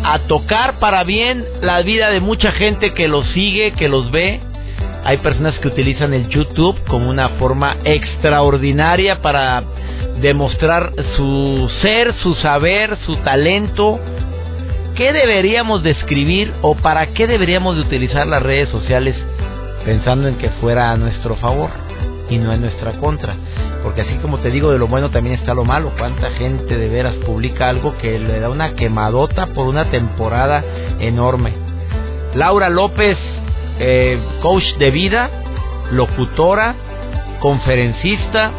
a 0.06 0.20
tocar 0.28 0.80
para 0.80 1.04
bien 1.04 1.44
la 1.60 1.82
vida 1.82 2.10
de 2.10 2.22
mucha 2.22 2.54
gente 2.54 2.94
que 2.94 3.10
los 3.10 3.28
sigue, 3.32 3.74
que 3.74 3.90
los 3.90 4.12
ve. 4.12 4.40
Hay 5.04 5.18
personas 5.18 5.60
que 5.60 5.68
utilizan 5.68 6.14
el 6.14 6.30
YouTube 6.30 6.80
como 6.88 7.10
una 7.10 7.30
forma 7.32 7.76
extraordinaria 7.84 9.22
para 9.22 9.64
demostrar 10.22 10.94
su 11.18 11.70
ser, 11.82 12.14
su 12.22 12.36
saber, 12.36 12.98
su 13.06 13.18
talento. 13.18 14.00
¿Qué 14.96 15.14
deberíamos 15.14 15.84
de 15.84 15.92
escribir 15.92 16.54
o 16.62 16.76
para 16.76 17.14
qué 17.14 17.28
deberíamos 17.28 17.76
de 17.76 17.82
utilizar 17.82 18.28
las 18.28 18.44
redes 18.44 18.70
sociales 18.70 19.16
pensando 19.86 20.28
en 20.28 20.38
que 20.38 20.50
fuera 20.62 20.92
a 20.92 20.98
nuestro 20.98 21.36
favor 21.38 21.70
y 22.30 22.38
no 22.38 22.52
en 22.52 22.62
nuestra 22.62 22.94
contra? 22.94 23.36
Porque 23.84 24.02
así 24.02 24.16
como 24.16 24.40
te 24.40 24.52
digo, 24.52 24.72
de 24.72 24.78
lo 24.78 24.88
bueno 24.88 25.10
también 25.10 25.36
está 25.36 25.54
lo 25.54 25.64
malo. 25.64 25.94
¿Cuánta 25.98 26.32
gente 26.32 26.78
de 26.78 26.90
veras 26.90 27.16
publica 27.26 27.70
algo 27.70 27.98
que 27.98 28.20
le 28.20 28.40
da 28.40 28.50
una 28.50 28.76
quemadota 28.76 29.48
por 29.48 29.68
una 29.68 29.86
temporada 29.86 30.64
enorme? 31.00 31.54
Laura 32.36 32.70
López 32.70 33.18
eh, 33.80 34.20
coach 34.42 34.76
de 34.78 34.92
vida, 34.92 35.30
locutora, 35.92 36.76
conferencista 37.40 38.52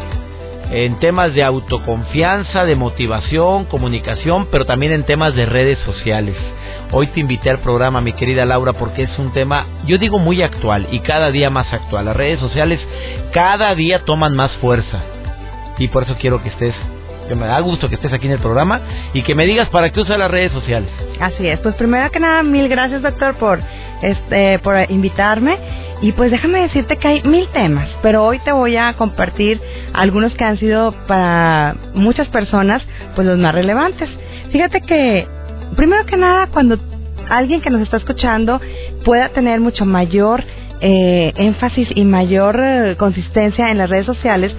en 0.71 0.99
temas 0.99 1.33
de 1.33 1.43
autoconfianza, 1.43 2.65
de 2.65 2.75
motivación, 2.75 3.65
comunicación, 3.65 4.47
pero 4.51 4.65
también 4.65 4.93
en 4.93 5.03
temas 5.03 5.35
de 5.35 5.45
redes 5.45 5.77
sociales. 5.79 6.35
Hoy 6.93 7.07
te 7.07 7.19
invité 7.19 7.49
al 7.49 7.59
programa, 7.59 8.01
mi 8.01 8.13
querida 8.13 8.45
Laura, 8.45 8.73
porque 8.73 9.03
es 9.03 9.19
un 9.19 9.33
tema, 9.33 9.65
yo 9.85 9.97
digo, 9.97 10.17
muy 10.17 10.41
actual 10.41 10.87
y 10.91 10.99
cada 10.99 11.31
día 11.31 11.49
más 11.49 11.71
actual. 11.73 12.05
Las 12.05 12.15
redes 12.15 12.39
sociales 12.39 12.79
cada 13.33 13.75
día 13.75 14.03
toman 14.05 14.35
más 14.35 14.51
fuerza. 14.57 15.01
Y 15.77 15.89
por 15.89 16.03
eso 16.03 16.15
quiero 16.19 16.41
que 16.41 16.49
estés 16.49 16.75
que 17.27 17.35
me 17.35 17.47
da 17.47 17.59
gusto 17.61 17.87
que 17.87 17.95
estés 17.95 18.11
aquí 18.11 18.27
en 18.27 18.33
el 18.33 18.39
programa 18.39 18.81
y 19.13 19.23
que 19.23 19.35
me 19.35 19.45
digas 19.45 19.69
para 19.69 19.89
qué 19.91 20.01
usas 20.01 20.17
las 20.17 20.29
redes 20.29 20.51
sociales. 20.51 20.89
Así 21.19 21.47
es, 21.47 21.59
pues 21.59 21.75
primero 21.75 22.11
que 22.11 22.19
nada, 22.19 22.43
mil 22.43 22.67
gracias 22.67 23.01
doctor 23.01 23.35
por 23.35 23.61
este 24.01 24.59
por 24.59 24.75
invitarme 24.89 25.57
y 26.01 26.11
pues 26.13 26.31
déjame 26.31 26.61
decirte 26.61 26.97
que 26.97 27.07
hay 27.07 27.21
mil 27.23 27.47
temas, 27.49 27.87
pero 28.01 28.25
hoy 28.25 28.39
te 28.39 28.51
voy 28.51 28.75
a 28.75 28.93
compartir 28.93 29.61
algunos 29.93 30.33
que 30.33 30.43
han 30.43 30.57
sido 30.57 30.93
para 31.07 31.75
muchas 31.93 32.27
personas 32.29 32.81
pues 33.15 33.27
los 33.27 33.37
más 33.37 33.53
relevantes. 33.53 34.09
Fíjate 34.51 34.81
que 34.81 35.27
primero 35.75 36.05
que 36.05 36.17
nada 36.17 36.47
cuando 36.47 36.77
alguien 37.29 37.61
que 37.61 37.69
nos 37.69 37.81
está 37.81 37.97
escuchando 37.97 38.59
pueda 39.05 39.29
tener 39.29 39.59
mucho 39.59 39.85
mayor 39.85 40.43
eh, 40.81 41.31
énfasis 41.35 41.89
y 41.93 42.03
mayor 42.03 42.59
eh, 42.59 42.95
consistencia 42.97 43.69
en 43.69 43.77
las 43.77 43.89
redes 43.89 44.07
sociales, 44.07 44.51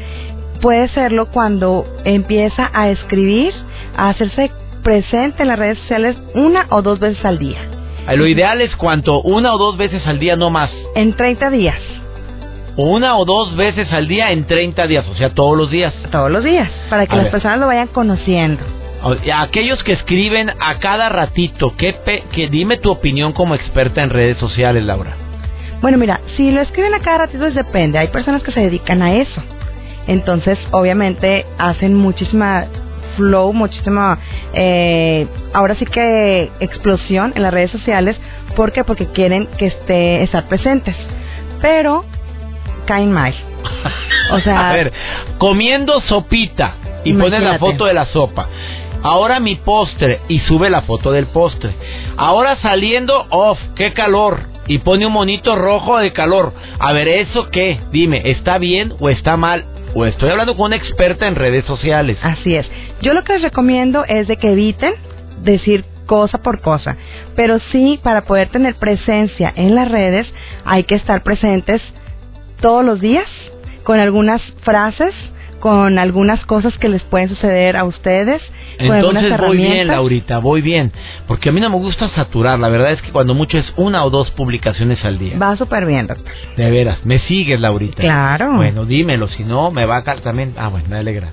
puede 0.61 0.89
serlo 0.91 1.27
cuando 1.27 1.85
empieza 2.05 2.71
a 2.73 2.91
escribir, 2.91 3.53
a 3.97 4.11
hacerse 4.11 4.53
presente 4.85 5.43
en 5.43 5.49
las 5.49 5.59
redes 5.59 5.79
sociales 5.79 6.17
una 6.35 6.67
o 6.71 6.83
dos 6.83 7.01
veces 7.01 7.25
al 7.25 7.39
día. 7.39 7.72
Lo 8.09 8.27
ideal 8.27 8.61
es 8.61 8.75
cuanto, 8.77 9.23
una 9.23 9.55
o 9.55 9.59
dos 9.59 9.77
veces 9.77 10.07
al 10.07 10.19
día, 10.19 10.37
no 10.37 10.51
más. 10.51 10.71
En 10.95 11.15
30 11.15 11.51
días. 11.51 11.79
Una 12.77 13.17
o 13.17 13.25
dos 13.25 13.55
veces 13.57 13.93
al 13.93 14.09
día 14.09 14.33
en 14.33 14.47
30 14.47 14.87
días, 14.87 15.07
o 15.09 15.15
sea, 15.15 15.35
todos 15.35 15.57
los 15.57 15.71
días. 15.71 15.93
Todos 16.11 16.31
los 16.31 16.43
días, 16.43 16.71
para 16.89 17.07
que 17.07 17.17
las 17.17 17.29
personas 17.29 17.59
lo 17.59 17.67
vayan 17.67 17.89
conociendo. 17.89 18.63
Aquellos 19.35 19.83
que 19.83 19.93
escriben 19.93 20.51
a 20.61 20.79
cada 20.79 21.09
ratito, 21.09 21.75
¿qué 21.77 21.97
que 22.33 22.49
dime 22.49 22.79
tu 22.79 22.91
opinión 22.91 23.33
como 23.33 23.55
experta 23.55 24.03
en 24.03 24.11
redes 24.11 24.39
sociales, 24.39 24.85
Laura. 24.85 25.17
Bueno, 25.81 25.99
mira, 25.99 26.21
si 26.37 26.51
lo 26.53 26.61
escriben 26.61 26.95
a 26.95 27.01
cada 27.01 27.19
ratito, 27.19 27.41
pues 27.41 27.55
depende. 27.55 27.99
Hay 27.99 28.09
personas 28.09 28.43
que 28.43 28.53
se 28.53 28.61
dedican 28.61 29.03
a 29.03 29.15
eso. 29.17 29.43
Entonces, 30.07 30.59
obviamente, 30.71 31.45
hacen 31.59 31.95
muchísima 31.95 32.67
flow, 33.17 33.53
muchísima, 33.53 34.19
eh, 34.53 35.27
ahora 35.53 35.75
sí 35.77 35.85
que 35.87 36.51
explosión 36.61 37.33
en 37.35 37.43
las 37.43 37.53
redes 37.53 37.71
sociales. 37.71 38.17
¿Por 38.57 38.73
qué? 38.73 38.85
Porque 38.85 39.07
quieren 39.07 39.49
que 39.59 39.67
esté, 39.67 40.23
estar 40.23 40.49
presentes. 40.49 40.97
Pero 41.61 42.05
caen 42.87 43.13
mal. 43.13 43.35
O 44.33 44.41
sea, 44.41 44.71
a 44.71 44.73
ver, 44.73 44.93
comiendo 45.39 46.01
sopita 46.03 46.75
y 47.05 47.13
pones 47.15 47.43
la 47.43 47.59
foto 47.59 47.87
de 47.87 47.95
la 47.95 48.07
sopa. 48.07 48.49
Ahora 49.03 49.41
mi 49.41 49.57
postre 49.57 50.21
y 50.29 50.39
sube 50.41 50.71
la 50.71 50.83
foto 50.83 51.11
del 51.11 51.27
postre. 51.27 51.75
Ahora 52.17 52.57
saliendo 52.63 53.27
off, 53.31 53.59
qué 53.75 53.93
calor 53.93 54.53
y 54.67 54.79
pone 54.79 55.07
un 55.07 55.13
monito 55.13 55.57
rojo 55.57 55.99
de 55.99 56.13
calor. 56.13 56.55
A 56.79 56.93
ver, 56.93 57.09
¿eso 57.09 57.49
qué? 57.51 57.81
Dime, 57.91 58.23
¿está 58.25 58.59
bien 58.59 58.95
o 59.01 59.09
está 59.09 59.37
mal? 59.37 59.67
Estoy 60.07 60.31
hablando 60.31 60.57
con 60.57 60.67
una 60.67 60.77
experta 60.77 61.27
en 61.27 61.35
redes 61.35 61.65
sociales. 61.65 62.19
Así 62.23 62.55
es. 62.55 62.67
Yo 63.03 63.13
lo 63.13 63.25
que 63.25 63.35
les 63.35 63.43
recomiendo 63.43 64.05
es 64.07 64.27
de 64.27 64.37
que 64.37 64.53
eviten 64.53 64.95
decir 65.43 65.85
cosa 66.07 66.39
por 66.39 66.61
cosa, 66.61 66.97
pero 67.37 67.59
sí 67.71 67.99
para 68.03 68.23
poder 68.23 68.49
tener 68.49 68.75
presencia 68.75 69.53
en 69.55 69.75
las 69.75 69.91
redes 69.91 70.27
hay 70.65 70.85
que 70.85 70.95
estar 70.95 71.23
presentes 71.23 71.81
todos 72.61 72.85
los 72.85 73.01
días 73.01 73.27
con 73.85 73.99
algunas 73.99 74.41
frases 74.63 75.15
con 75.63 75.97
algunas 76.01 76.45
cosas 76.45 76.77
que 76.79 76.89
les 76.89 77.05
pueden 77.05 77.29
suceder 77.29 77.77
a 77.77 77.85
ustedes. 77.85 78.43
Entonces 78.81 79.39
voy 79.39 79.59
bien, 79.59 79.87
Laurita, 79.87 80.39
voy 80.39 80.61
bien. 80.61 80.91
Porque 81.29 81.51
a 81.51 81.53
mí 81.53 81.61
no 81.61 81.71
me 81.71 81.77
gusta 81.77 82.09
saturar. 82.09 82.59
La 82.59 82.69
verdad 82.69 82.91
es 82.91 83.01
que 83.01 83.13
cuando 83.13 83.33
mucho 83.33 83.59
es 83.59 83.73
una 83.77 84.05
o 84.05 84.11
dos 84.11 84.29
publicaciones 84.33 85.05
al 85.05 85.21
día. 85.21 85.39
Va 85.39 85.57
súper 85.57 85.87
bien, 85.87 86.09
doctor. 86.09 86.33
De 86.57 86.69
veras. 86.69 87.07
¿Me 87.07 87.21
sigues, 87.21 87.61
Laurita? 87.61 88.03
Claro. 88.03 88.55
Bueno, 88.55 88.87
dímelo. 88.87 89.29
Si 89.29 89.45
no, 89.45 89.71
me 89.71 89.87
va 89.87 89.99
a 89.99 90.03
caer 90.03 90.23
también. 90.23 90.53
Ah, 90.59 90.67
bueno, 90.67 90.89
me 90.91 90.97
alegra. 90.97 91.29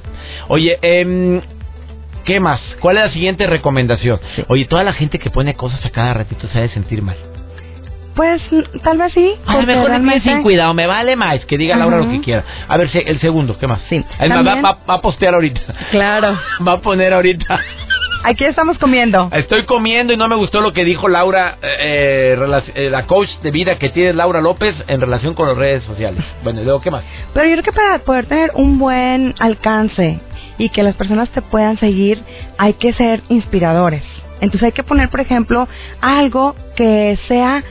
Oye, 0.47 0.77
eh, 0.83 1.41
¿qué 2.23 2.39
más? 2.39 2.61
¿Cuál 2.81 2.97
es 2.97 3.05
la 3.05 3.11
siguiente 3.11 3.47
recomendación? 3.47 4.19
Oye, 4.47 4.65
toda 4.65 4.83
la 4.83 4.93
gente 4.93 5.17
que 5.17 5.31
pone 5.31 5.55
cosas 5.55 5.83
a 5.83 5.89
cada 5.89 6.13
ratito 6.13 6.47
se 6.49 6.59
ha 6.59 6.61
de 6.61 6.69
sentir 6.69 7.01
mal. 7.01 7.17
Pues 8.19 8.41
tal 8.83 8.97
vez 8.97 9.13
sí. 9.13 9.33
A 9.45 9.61
lo 9.61 9.65
mejor 9.65 9.87
realmente... 9.91 10.29
sin 10.29 10.43
cuidado, 10.43 10.73
me 10.73 10.85
vale 10.85 11.15
más 11.15 11.39
que 11.45 11.57
diga 11.57 11.77
Laura 11.77 11.99
lo 11.99 12.09
que 12.09 12.19
quiera. 12.19 12.43
A 12.67 12.75
ver, 12.75 12.89
el 12.93 13.17
segundo, 13.21 13.57
¿qué 13.57 13.65
más? 13.65 13.79
Sí. 13.87 14.03
va, 14.19 14.77
a 14.87 14.99
postear 14.99 15.35
ahorita. 15.35 15.61
Claro. 15.89 16.37
va 16.67 16.73
a 16.73 16.81
poner 16.81 17.13
ahorita. 17.13 17.61
Aquí 18.25 18.43
estamos 18.43 18.77
comiendo. 18.77 19.29
Estoy 19.31 19.63
comiendo 19.63 20.11
y 20.11 20.17
no 20.17 20.27
me 20.27 20.35
gustó 20.35 20.59
lo 20.59 20.73
que 20.73 20.83
dijo 20.83 21.07
Laura, 21.07 21.59
eh, 21.61 22.35
eh, 22.37 22.61
eh, 22.75 22.89
la 22.89 23.07
coach 23.07 23.29
de 23.41 23.51
vida 23.51 23.79
que 23.79 23.87
tiene 23.87 24.11
Laura 24.11 24.41
López 24.41 24.75
en 24.87 24.99
relación 24.99 25.33
con 25.33 25.47
las 25.47 25.55
redes 25.55 25.85
sociales. 25.85 26.21
Bueno, 26.43 26.59
y 26.59 26.65
luego, 26.65 26.81
¿qué 26.81 26.91
más? 26.91 27.05
Pero 27.33 27.45
yo 27.45 27.53
creo 27.53 27.63
que 27.63 27.71
para 27.71 27.99
poder 27.99 28.25
tener 28.25 28.51
un 28.55 28.79
buen 28.79 29.33
alcance 29.39 30.19
y 30.57 30.67
que 30.71 30.83
las 30.83 30.95
personas 30.95 31.29
te 31.29 31.41
puedan 31.41 31.79
seguir, 31.79 32.21
hay 32.57 32.73
que 32.73 32.91
ser 32.91 33.21
inspiradores. 33.29 34.03
Entonces 34.41 34.63
hay 34.63 34.71
que 34.73 34.83
poner, 34.83 35.07
por 35.07 35.21
ejemplo, 35.21 35.69
algo 36.01 36.55
que 36.75 37.17
sea 37.29 37.63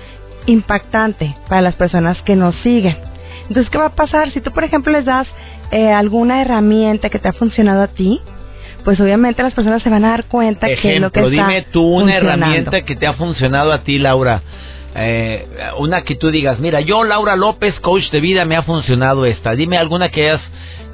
impactante 0.49 1.37
para 1.49 1.63
las 1.63 1.75
personas 1.75 2.21
que 2.23 2.37
nos 2.37 2.55
siguen. 2.57 2.97
Entonces, 3.49 3.71
¿qué 3.71 3.79
va 3.79 3.87
a 3.87 3.95
pasar? 3.95 4.31
Si 4.33 4.41
tú, 4.41 4.51
por 4.53 4.65
ejemplo, 4.65 4.93
les 4.93 5.05
das 5.05 5.27
eh, 5.71 5.91
alguna 5.91 6.43
herramienta 6.43 7.09
que 7.09 7.19
te 7.19 7.29
ha 7.29 7.33
funcionado 7.33 7.83
a 7.83 7.89
ti, 7.89 8.21
pues 8.85 9.01
obviamente 9.01 9.43
las 9.43 9.55
personas 9.55 9.83
se 9.83 9.91
van 9.91 10.05
a 10.05 10.11
dar 10.11 10.25
cuenta 10.25 10.67
que 10.67 10.97
es 10.97 11.01
lo 11.01 11.11
que 11.11 11.21
está 11.21 11.31
dime 11.31 11.67
tú 11.71 11.83
una 11.83 12.17
herramienta 12.17 12.83
que 12.83 12.97
te 12.97 13.07
ha 13.07 13.15
funcionado 13.15 13.73
a 13.73 13.83
ti, 13.83 13.99
Laura. 13.99 14.43
Eh, 14.95 15.47
una 15.79 16.03
que 16.03 16.17
tú 16.17 16.31
digas, 16.31 16.59
mira, 16.59 16.81
yo, 16.81 17.05
Laura 17.05 17.37
López, 17.37 17.79
coach 17.81 18.11
de 18.11 18.21
vida, 18.21 18.45
me 18.45 18.57
ha 18.57 18.63
funcionado 18.63 19.27
esta. 19.27 19.53
Dime 19.53 19.77
alguna 19.77 20.09
que 20.09 20.31
hayas, 20.31 20.41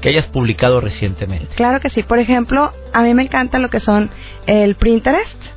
que 0.01 0.09
hayas 0.09 0.25
publicado 0.25 0.81
recientemente. 0.81 1.47
Claro 1.55 1.79
que 1.79 1.89
sí. 1.89 2.03
Por 2.03 2.19
ejemplo, 2.19 2.71
a 2.93 3.01
mí 3.01 3.13
me 3.13 3.23
encanta 3.23 3.59
lo 3.59 3.69
que 3.69 3.79
son 3.79 4.09
el 4.45 4.75
Pinterest 4.75 5.54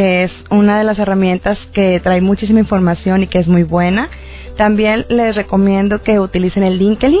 que 0.00 0.24
es 0.24 0.32
una 0.48 0.78
de 0.78 0.84
las 0.84 0.98
herramientas 0.98 1.58
que 1.74 2.00
trae 2.00 2.22
muchísima 2.22 2.58
información 2.58 3.22
y 3.22 3.26
que 3.26 3.38
es 3.38 3.46
muy 3.46 3.64
buena. 3.64 4.08
También 4.56 5.04
les 5.10 5.36
recomiendo 5.36 6.02
que 6.02 6.18
utilicen 6.18 6.62
el 6.62 6.78
LinkedIn. 6.78 7.20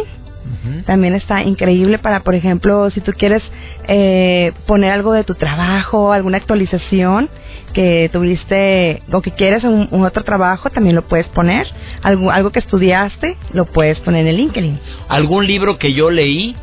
También 0.86 1.14
está 1.14 1.42
increíble 1.42 1.98
para, 1.98 2.20
por 2.20 2.34
ejemplo, 2.34 2.88
si 2.90 3.02
tú 3.02 3.12
quieres 3.12 3.42
eh, 3.86 4.52
poner 4.66 4.92
algo 4.92 5.12
de 5.12 5.24
tu 5.24 5.34
trabajo, 5.34 6.14
alguna 6.14 6.38
actualización 6.38 7.28
que 7.74 8.08
tuviste 8.14 9.02
o 9.12 9.20
que 9.20 9.32
quieres 9.32 9.62
un, 9.62 9.88
un, 9.90 10.06
otro 10.06 10.24
trabajo, 10.24 10.70
también 10.70 10.96
lo 10.96 11.02
puedes 11.02 11.26
poner. 11.28 11.66
Algo, 12.02 12.30
algo 12.30 12.50
que 12.50 12.60
estudiaste, 12.60 13.36
lo 13.52 13.66
puedes 13.66 13.98
poner 14.00 14.22
en 14.22 14.28
el 14.28 14.36
LinkedIn. 14.38 14.80
¿Algún 15.08 15.46
libro 15.46 15.76
que 15.76 15.92
yo 15.92 16.10
leí 16.10 16.56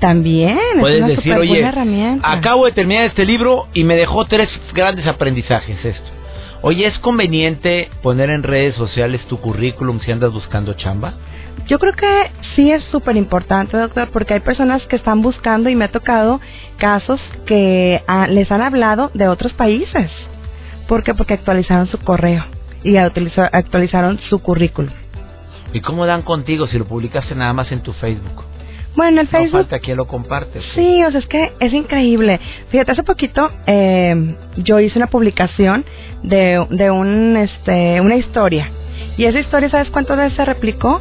también. 0.00 0.58
Puedes 0.80 1.06
decir, 1.06 1.32
oye, 1.34 1.64
acabo 2.22 2.66
de 2.66 2.72
terminar 2.72 3.04
este 3.04 3.24
libro 3.24 3.66
y 3.74 3.84
me 3.84 3.94
dejó 3.96 4.24
tres 4.24 4.48
grandes 4.74 5.06
aprendizajes 5.06 5.84
esto. 5.84 6.10
Oye, 6.62 6.86
¿es 6.86 6.98
conveniente 6.98 7.88
poner 8.02 8.28
en 8.30 8.42
redes 8.42 8.74
sociales 8.74 9.20
tu 9.28 9.38
currículum 9.38 10.00
si 10.00 10.12
andas 10.12 10.32
buscando 10.32 10.74
chamba? 10.74 11.14
Yo 11.66 11.78
creo 11.78 11.92
que 11.94 12.30
sí 12.54 12.70
es 12.70 12.82
súper 12.90 13.16
importante, 13.16 13.76
doctor, 13.76 14.08
porque 14.12 14.34
hay 14.34 14.40
personas 14.40 14.82
que 14.86 14.96
están 14.96 15.22
buscando 15.22 15.70
y 15.70 15.76
me 15.76 15.84
ha 15.86 15.90
tocado 15.90 16.40
casos 16.78 17.20
que 17.46 18.02
ah, 18.06 18.26
les 18.26 18.50
han 18.50 18.60
hablado 18.62 19.10
de 19.14 19.28
otros 19.28 19.52
países 19.52 20.10
¿Por 20.88 21.04
qué? 21.04 21.14
Porque 21.14 21.34
actualizaron 21.34 21.86
su 21.86 21.98
correo 21.98 22.44
y 22.82 22.96
actualiza- 22.96 23.48
actualizaron 23.52 24.18
su 24.28 24.40
currículum. 24.40 24.90
¿Y 25.72 25.80
cómo 25.82 26.04
dan 26.04 26.22
contigo 26.22 26.66
si 26.66 26.78
lo 26.78 26.84
publicaste 26.84 27.36
nada 27.36 27.52
más 27.52 27.70
en 27.70 27.80
tu 27.82 27.92
Facebook? 27.92 28.42
Bueno, 28.96 29.20
el 29.20 29.26
No 29.26 29.30
Facebook 29.30 29.60
falta 29.62 29.78
quien 29.78 29.96
lo 29.96 30.06
comparte. 30.06 30.60
Sí, 30.74 31.02
o 31.04 31.10
sea, 31.10 31.20
es 31.20 31.26
que 31.26 31.52
es 31.60 31.72
increíble. 31.72 32.40
Fíjate, 32.70 32.92
hace 32.92 33.02
poquito 33.02 33.50
eh, 33.66 34.36
yo 34.56 34.80
hice 34.80 34.98
una 34.98 35.06
publicación 35.06 35.84
de, 36.22 36.66
de 36.70 36.90
un, 36.90 37.36
este, 37.36 38.00
una 38.00 38.16
historia. 38.16 38.70
Y 39.16 39.24
esa 39.24 39.38
historia, 39.40 39.70
¿sabes 39.70 39.90
cuántas 39.90 40.16
veces 40.16 40.36
se 40.36 40.44
replicó? 40.44 41.00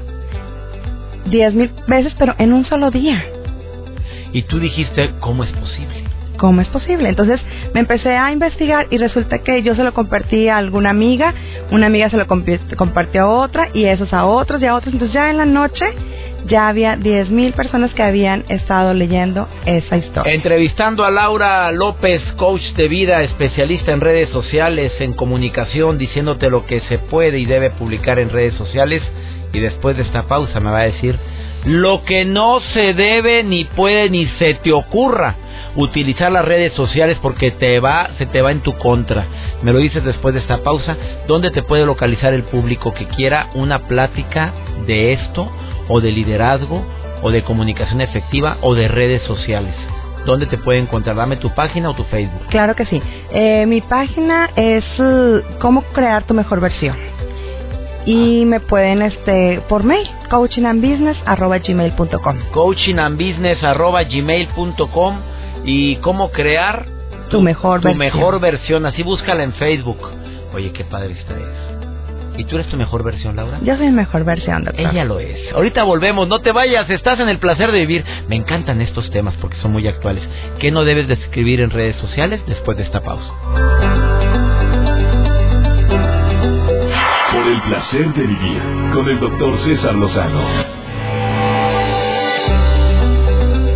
Diez 1.25 1.53
mil 1.53 1.71
veces, 1.87 2.13
pero 2.17 2.35
en 2.37 2.53
un 2.53 2.65
solo 2.65 2.91
día. 2.91 3.23
Y 4.33 4.43
tú 4.43 4.59
dijiste, 4.59 5.11
¿cómo 5.19 5.43
es 5.43 5.51
posible? 5.51 6.03
¿Cómo 6.37 6.61
es 6.61 6.67
posible? 6.69 7.09
Entonces 7.09 7.41
me 7.73 7.81
empecé 7.81 8.15
a 8.15 8.31
investigar 8.31 8.87
y 8.91 8.97
resulta 8.97 9.39
que 9.39 9.61
yo 9.61 9.75
se 9.75 9.83
lo 9.83 9.93
compartí 9.93 10.47
a 10.47 10.57
alguna 10.57 10.89
amiga, 10.89 11.33
una 11.71 11.87
amiga 11.87 12.09
se 12.09 12.15
lo 12.15 12.27
compartió 12.27 13.23
a 13.23 13.27
otra 13.27 13.69
y 13.73 13.85
esos 13.85 14.13
a 14.13 14.25
otros 14.25 14.61
y 14.61 14.65
a 14.65 14.75
otros. 14.75 14.93
Entonces 14.93 15.13
ya 15.13 15.29
en 15.29 15.37
la 15.37 15.45
noche 15.45 15.85
ya 16.49 16.67
había 16.67 16.95
diez 16.97 17.29
mil 17.29 17.53
personas 17.53 17.93
que 17.93 18.03
habían 18.03 18.43
estado 18.49 18.93
leyendo 18.93 19.47
esa 19.65 19.97
historia. 19.97 20.33
Entrevistando 20.33 21.05
a 21.05 21.11
Laura 21.11 21.71
López, 21.71 22.21
coach 22.35 22.63
de 22.75 22.87
vida, 22.87 23.23
especialista 23.23 23.91
en 23.91 24.01
redes 24.01 24.29
sociales, 24.29 24.91
en 24.99 25.13
comunicación, 25.13 25.97
diciéndote 25.97 26.49
lo 26.49 26.65
que 26.65 26.81
se 26.81 26.97
puede 26.97 27.39
y 27.39 27.45
debe 27.45 27.69
publicar 27.69 28.19
en 28.19 28.29
redes 28.29 28.55
sociales. 28.55 29.01
Y 29.53 29.59
después 29.59 29.95
de 29.95 30.03
esta 30.03 30.23
pausa 30.23 30.59
me 30.59 30.69
va 30.69 30.79
a 30.79 30.85
decir 30.85 31.17
lo 31.65 32.03
que 32.03 32.25
no 32.25 32.59
se 32.73 32.93
debe 32.93 33.43
ni 33.43 33.65
puede 33.65 34.09
ni 34.09 34.25
se 34.37 34.53
te 34.55 34.71
ocurra 34.71 35.35
utilizar 35.79 36.31
las 36.31 36.45
redes 36.45 36.73
sociales 36.73 37.17
porque 37.21 37.51
te 37.51 37.79
va, 37.79 38.09
se 38.17 38.25
te 38.25 38.41
va 38.41 38.51
en 38.51 38.61
tu 38.61 38.75
contra. 38.77 39.27
Me 39.63 39.71
lo 39.71 39.77
dices 39.79 40.03
después 40.03 40.33
de 40.33 40.41
esta 40.41 40.57
pausa. 40.57 40.97
¿Dónde 41.27 41.51
te 41.51 41.63
puede 41.63 41.85
localizar 41.85 42.33
el 42.33 42.43
público 42.43 42.93
que 42.93 43.07
quiera 43.07 43.49
una 43.53 43.87
plática 43.87 44.51
de 44.85 45.13
esto 45.13 45.49
o 45.87 46.01
de 46.01 46.11
liderazgo 46.11 46.83
o 47.21 47.31
de 47.31 47.43
comunicación 47.43 48.01
efectiva 48.01 48.57
o 48.61 48.75
de 48.75 48.89
redes 48.89 49.23
sociales? 49.23 49.73
¿Dónde 50.25 50.47
te 50.47 50.57
puede 50.57 50.79
encontrar? 50.79 51.15
Dame 51.15 51.37
tu 51.37 51.51
página 51.51 51.89
o 51.89 51.93
tu 51.93 52.03
Facebook. 52.03 52.47
Claro 52.49 52.75
que 52.75 52.85
sí. 52.85 53.01
Eh, 53.31 53.65
mi 53.65 53.79
página 53.79 54.49
es 54.57 54.83
cómo 55.59 55.83
crear 55.93 56.25
tu 56.25 56.33
mejor 56.33 56.59
versión. 56.59 56.97
Y 58.05 58.43
me 58.45 58.59
pueden, 58.59 59.01
este, 59.01 59.61
por 59.69 59.85
mail, 59.85 60.09
coachingandbusiness.gmail.com. 60.29 62.37
coachingandbusiness@gmail.com 62.51 65.38
y 65.65 65.97
cómo 65.97 66.31
crear 66.31 66.85
Tu 67.29 67.41
mejor 67.41 67.81
tu 67.81 67.87
versión. 67.89 67.97
mejor 67.99 68.39
versión. 68.39 68.85
Así 68.85 69.03
búscala 69.03 69.43
en 69.43 69.53
Facebook. 69.53 69.99
Oye, 70.53 70.71
qué 70.71 70.83
padre 70.83 71.13
está 71.13 71.33
eso. 71.35 71.75
¿Y 72.37 72.45
tú 72.45 72.55
eres 72.55 72.67
tu 72.69 72.77
mejor 72.77 73.03
versión, 73.03 73.35
Laura? 73.35 73.59
Yo 73.63 73.75
soy 73.75 73.87
mi 73.87 73.91
mejor 73.91 74.23
versión, 74.23 74.63
doctor. 74.63 74.89
Ella 74.91 75.03
lo 75.03 75.19
es. 75.19 75.51
Ahorita 75.53 75.83
volvemos, 75.83 76.25
no 76.29 76.39
te 76.39 76.53
vayas, 76.53 76.89
estás 76.89 77.19
en 77.19 77.27
el 77.27 77.37
placer 77.37 77.71
de 77.71 77.81
vivir. 77.81 78.05
Me 78.29 78.37
encantan 78.37 78.79
estos 78.81 79.11
temas 79.11 79.35
porque 79.41 79.57
son 79.57 79.73
muy 79.73 79.85
actuales. 79.87 80.23
¿Qué 80.57 80.71
no 80.71 80.85
debes 80.85 81.07
de 81.09 81.15
escribir 81.15 81.59
en 81.59 81.69
redes 81.69 81.97
sociales 81.97 82.41
después 82.47 82.77
de 82.77 82.83
esta 82.83 83.01
pausa? 83.01 83.33
Por 87.31 87.45
el 87.47 87.61
placer 87.61 88.13
de 88.13 88.21
vivir 88.25 88.61
con 88.93 89.07
el 89.09 89.19
doctor 89.19 89.57
César 89.65 89.95
Lozano. 89.95 90.41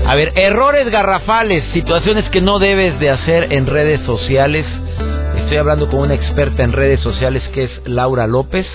A 0.05 0.15
ver, 0.15 0.33
errores 0.35 0.89
garrafales, 0.91 1.63
situaciones 1.71 2.29
que 2.29 2.41
no 2.41 2.59
debes 2.59 2.99
de 2.99 3.09
hacer 3.09 3.53
en 3.53 3.65
redes 3.65 4.01
sociales. 4.01 4.65
Estoy 5.37 5.57
hablando 5.57 5.89
con 5.89 6.01
una 6.01 6.13
experta 6.13 6.61
en 6.63 6.73
redes 6.73 6.99
sociales 6.99 7.41
que 7.53 7.63
es 7.63 7.71
Laura 7.85 8.27
López 8.27 8.67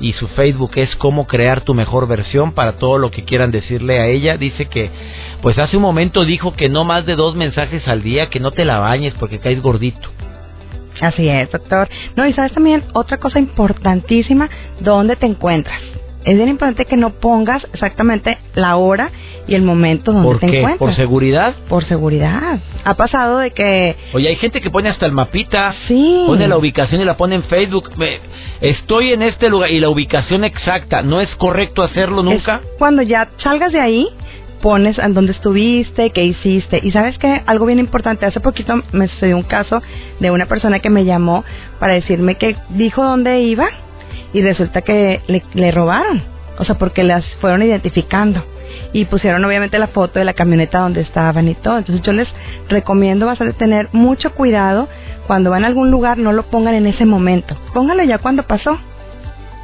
y 0.00 0.14
su 0.14 0.26
Facebook 0.28 0.72
es 0.76 0.96
cómo 0.96 1.26
crear 1.26 1.60
tu 1.60 1.74
mejor 1.74 2.08
versión 2.08 2.52
para 2.52 2.78
todo 2.78 2.96
lo 2.96 3.10
que 3.10 3.24
quieran 3.24 3.50
decirle 3.50 4.00
a 4.00 4.06
ella. 4.06 4.38
Dice 4.38 4.64
que, 4.64 4.90
pues 5.42 5.58
hace 5.58 5.76
un 5.76 5.82
momento 5.82 6.24
dijo 6.24 6.54
que 6.54 6.70
no 6.70 6.84
más 6.84 7.04
de 7.04 7.14
dos 7.14 7.36
mensajes 7.36 7.86
al 7.86 8.02
día, 8.02 8.30
que 8.30 8.40
no 8.40 8.50
te 8.50 8.64
la 8.64 8.78
bañes 8.78 9.12
porque 9.20 9.40
caes 9.40 9.60
gordito. 9.60 10.08
Así 11.00 11.28
es, 11.28 11.50
doctor. 11.50 11.88
No, 12.16 12.26
y 12.26 12.32
sabes 12.32 12.52
también 12.52 12.84
otra 12.94 13.18
cosa 13.18 13.38
importantísima, 13.38 14.48
dónde 14.80 15.16
te 15.16 15.26
encuentras. 15.26 15.80
Es 16.24 16.36
bien 16.36 16.48
importante 16.48 16.86
que 16.86 16.96
no 16.96 17.10
pongas 17.10 17.62
exactamente 17.74 18.38
la 18.54 18.76
hora 18.76 19.10
y 19.46 19.54
el 19.54 19.62
momento 19.62 20.12
donde 20.12 20.26
¿Por 20.28 20.38
te 20.40 20.46
qué? 20.46 20.58
encuentras. 20.58 20.78
¿Por 20.78 20.94
seguridad? 20.94 21.54
Por 21.68 21.84
seguridad. 21.84 22.60
Ha 22.84 22.94
pasado 22.94 23.38
de 23.38 23.50
que 23.50 23.94
Oye, 24.14 24.28
hay 24.28 24.36
gente 24.36 24.60
que 24.62 24.70
pone 24.70 24.88
hasta 24.88 25.04
el 25.04 25.12
mapita. 25.12 25.74
sí. 25.86 26.24
Pone 26.26 26.48
la 26.48 26.56
ubicación 26.56 27.00
y 27.00 27.04
la 27.04 27.16
pone 27.18 27.34
en 27.34 27.42
Facebook. 27.44 27.90
Estoy 28.60 29.12
en 29.12 29.22
este 29.22 29.50
lugar 29.50 29.70
y 29.70 29.80
la 29.80 29.90
ubicación 29.90 30.44
exacta. 30.44 31.02
¿No 31.02 31.20
es 31.20 31.28
correcto 31.36 31.82
hacerlo 31.82 32.22
nunca? 32.22 32.56
Es 32.64 32.78
cuando 32.78 33.02
ya 33.02 33.28
salgas 33.42 33.72
de 33.72 33.80
ahí, 33.80 34.08
pones 34.62 34.96
en 34.98 35.12
dónde 35.12 35.32
estuviste, 35.32 36.08
qué 36.10 36.24
hiciste. 36.24 36.80
Y 36.82 36.90
sabes 36.92 37.18
que 37.18 37.42
algo 37.44 37.66
bien 37.66 37.78
importante, 37.78 38.24
hace 38.24 38.40
poquito 38.40 38.74
me 38.92 39.08
sucedió 39.08 39.36
un 39.36 39.42
caso 39.42 39.82
de 40.20 40.30
una 40.30 40.46
persona 40.46 40.78
que 40.78 40.88
me 40.88 41.04
llamó 41.04 41.44
para 41.78 41.92
decirme 41.92 42.36
que 42.36 42.56
dijo 42.70 43.04
dónde 43.04 43.42
iba 43.42 43.66
y 44.34 44.42
resulta 44.42 44.82
que 44.82 45.22
le, 45.26 45.42
le 45.54 45.70
robaron. 45.70 46.22
O 46.58 46.64
sea, 46.64 46.76
porque 46.76 47.02
las 47.02 47.24
fueron 47.40 47.62
identificando. 47.62 48.44
Y 48.92 49.06
pusieron 49.06 49.44
obviamente 49.44 49.78
la 49.78 49.86
foto 49.88 50.18
de 50.18 50.24
la 50.24 50.34
camioneta 50.34 50.80
donde 50.80 51.00
estaban 51.00 51.48
y 51.48 51.54
todo. 51.54 51.78
Entonces 51.78 52.04
yo 52.04 52.12
les 52.12 52.28
recomiendo 52.68 53.26
bastante 53.26 53.54
tener 53.54 53.88
mucho 53.92 54.32
cuidado. 54.34 54.88
Cuando 55.26 55.50
van 55.50 55.64
a 55.64 55.68
algún 55.68 55.90
lugar, 55.90 56.18
no 56.18 56.32
lo 56.32 56.42
pongan 56.44 56.74
en 56.74 56.86
ese 56.86 57.06
momento. 57.06 57.56
Pónganlo 57.72 58.04
ya 58.04 58.18
cuando 58.18 58.42
pasó. 58.42 58.78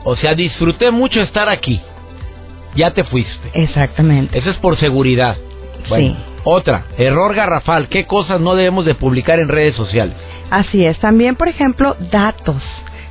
O 0.05 0.17
sea, 0.17 0.35
disfruté 0.35 0.91
mucho 0.91 1.21
estar 1.21 1.49
aquí. 1.49 1.81
Ya 2.75 2.93
te 2.93 3.05
fuiste. 3.05 3.51
Exactamente. 3.53 4.39
Eso 4.39 4.51
es 4.51 4.57
por 4.57 4.77
seguridad. 4.79 5.37
Bueno, 5.89 6.15
Sí. 6.15 6.17
Otra, 6.45 6.85
error 6.97 7.35
garrafal. 7.35 7.89
¿Qué 7.89 8.07
cosas 8.07 8.41
no 8.41 8.55
debemos 8.55 8.87
de 8.87 8.95
publicar 8.95 9.39
en 9.41 9.49
redes 9.49 9.77
sociales? 9.77 10.17
Así 10.51 10.85
es. 10.85 10.99
También, 10.99 11.37
por 11.37 11.49
ejemplo, 11.49 11.97
datos. 12.11 12.63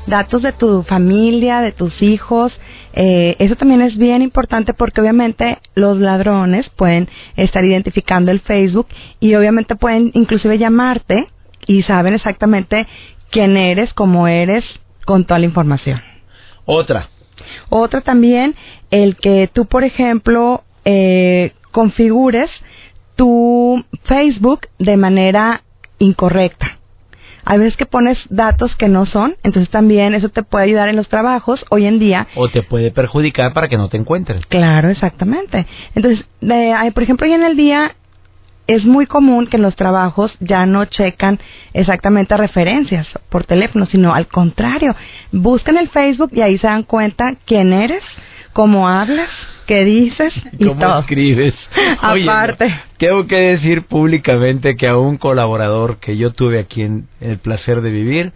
Datos 0.10 0.42
de 0.42 0.54
tu 0.54 0.84
familia, 0.84 1.62
de 1.62 1.72
tus 1.72 2.02
hijos. 2.02 2.52
Eh, 2.94 3.36
eso 3.38 3.56
también 3.56 3.82
es 3.82 3.96
bien 3.98 4.24
importante 4.24 4.74
porque 4.74 5.02
obviamente 5.02 5.60
los 5.76 6.00
ladrones 6.00 6.68
pueden 6.76 7.08
estar 7.36 7.64
identificando 7.64 8.32
el 8.32 8.40
Facebook 8.40 8.88
y 9.20 9.36
obviamente 9.36 9.76
pueden 9.76 10.12
inclusive 10.16 10.58
llamarte 10.58 11.28
y 11.68 11.84
saben 11.84 12.16
exactamente 12.16 12.88
quién 13.30 13.56
eres, 13.56 13.94
cómo 13.94 14.28
eres, 14.28 14.64
con 15.06 15.26
toda 15.26 15.40
la 15.40 15.46
información. 15.46 16.02
Otra, 16.66 17.10
Otra 17.70 18.02
también, 18.02 18.56
el 18.90 19.16
que 19.16 19.48
tú, 19.54 19.66
por 19.66 19.84
ejemplo, 19.84 20.64
eh, 20.86 21.54
configures 21.72 22.50
tu 23.16 23.84
Facebook 24.06 24.62
de 24.80 24.98
manera 24.98 25.62
incorrecta. 26.00 26.79
Hay 27.52 27.58
veces 27.58 27.76
que 27.78 27.88
pones 27.88 28.18
datos 28.30 28.76
que 28.76 28.88
no 28.88 29.08
son, 29.08 29.36
entonces 29.44 29.72
también 29.72 30.14
eso 30.14 30.30
te 30.30 30.44
puede 30.44 30.66
ayudar 30.66 30.88
en 30.88 30.96
los 30.96 31.10
trabajos 31.10 31.66
hoy 31.72 31.88
en 31.88 31.98
día. 31.98 32.28
o 32.36 32.48
te 32.48 32.62
puede 32.62 32.92
perjudicar 32.92 33.54
para 33.54 33.68
que 33.68 33.76
no 33.76 33.90
te 33.90 33.98
encuentren. 33.98 34.42
Claro, 34.50 34.90
exactamente. 34.90 35.66
Entonces, 35.96 36.24
de- 36.42 36.92
por 36.94 37.02
ejemplo, 37.04 37.26
hoy 37.26 37.34
en 37.34 37.42
el 37.44 37.58
día 37.58 37.96
es 38.68 38.86
muy 38.86 39.08
común 39.08 39.48
que 39.48 39.58
en 39.58 39.64
los 39.64 39.76
trabajos 39.76 40.32
ya 40.40 40.68
no 40.68 40.86
checan 40.86 41.40
exactamente 41.74 42.38
referencias 42.38 43.08
por 43.30 43.44
teléfono, 43.46 43.88
sino 43.88 44.14
al 44.14 44.28
contrario, 44.28 44.96
buscan 45.32 45.78
el 45.78 45.90
Facebook 45.90 46.30
y 46.34 46.42
ahí 46.42 46.60
se 46.60 46.68
dan 46.68 46.84
cuenta 46.84 47.34
quién 47.48 47.74
eres, 47.74 48.04
cómo 48.54 48.88
hablas, 48.88 49.30
qué 49.70 49.86
dices 49.86 50.34
y 50.58 50.66
¿Cómo 50.66 50.82
todo. 50.82 51.00
escribes? 51.02 51.54
Oye, 52.12 52.26
no, 52.26 52.32
Aparte. 52.32 52.76
tengo 52.98 53.28
que 53.28 53.36
decir 53.36 53.84
públicamente 53.84 54.76
que 54.76 54.88
a 54.88 54.98
un 54.98 55.18
colaborador 55.18 55.98
que 56.00 56.18
yo 56.18 56.32
tuve 56.34 56.58
aquí 56.60 56.82
en 56.82 57.08
El 57.22 57.38
Placer 57.38 57.82
de 57.82 57.92
Vivir, 57.92 58.32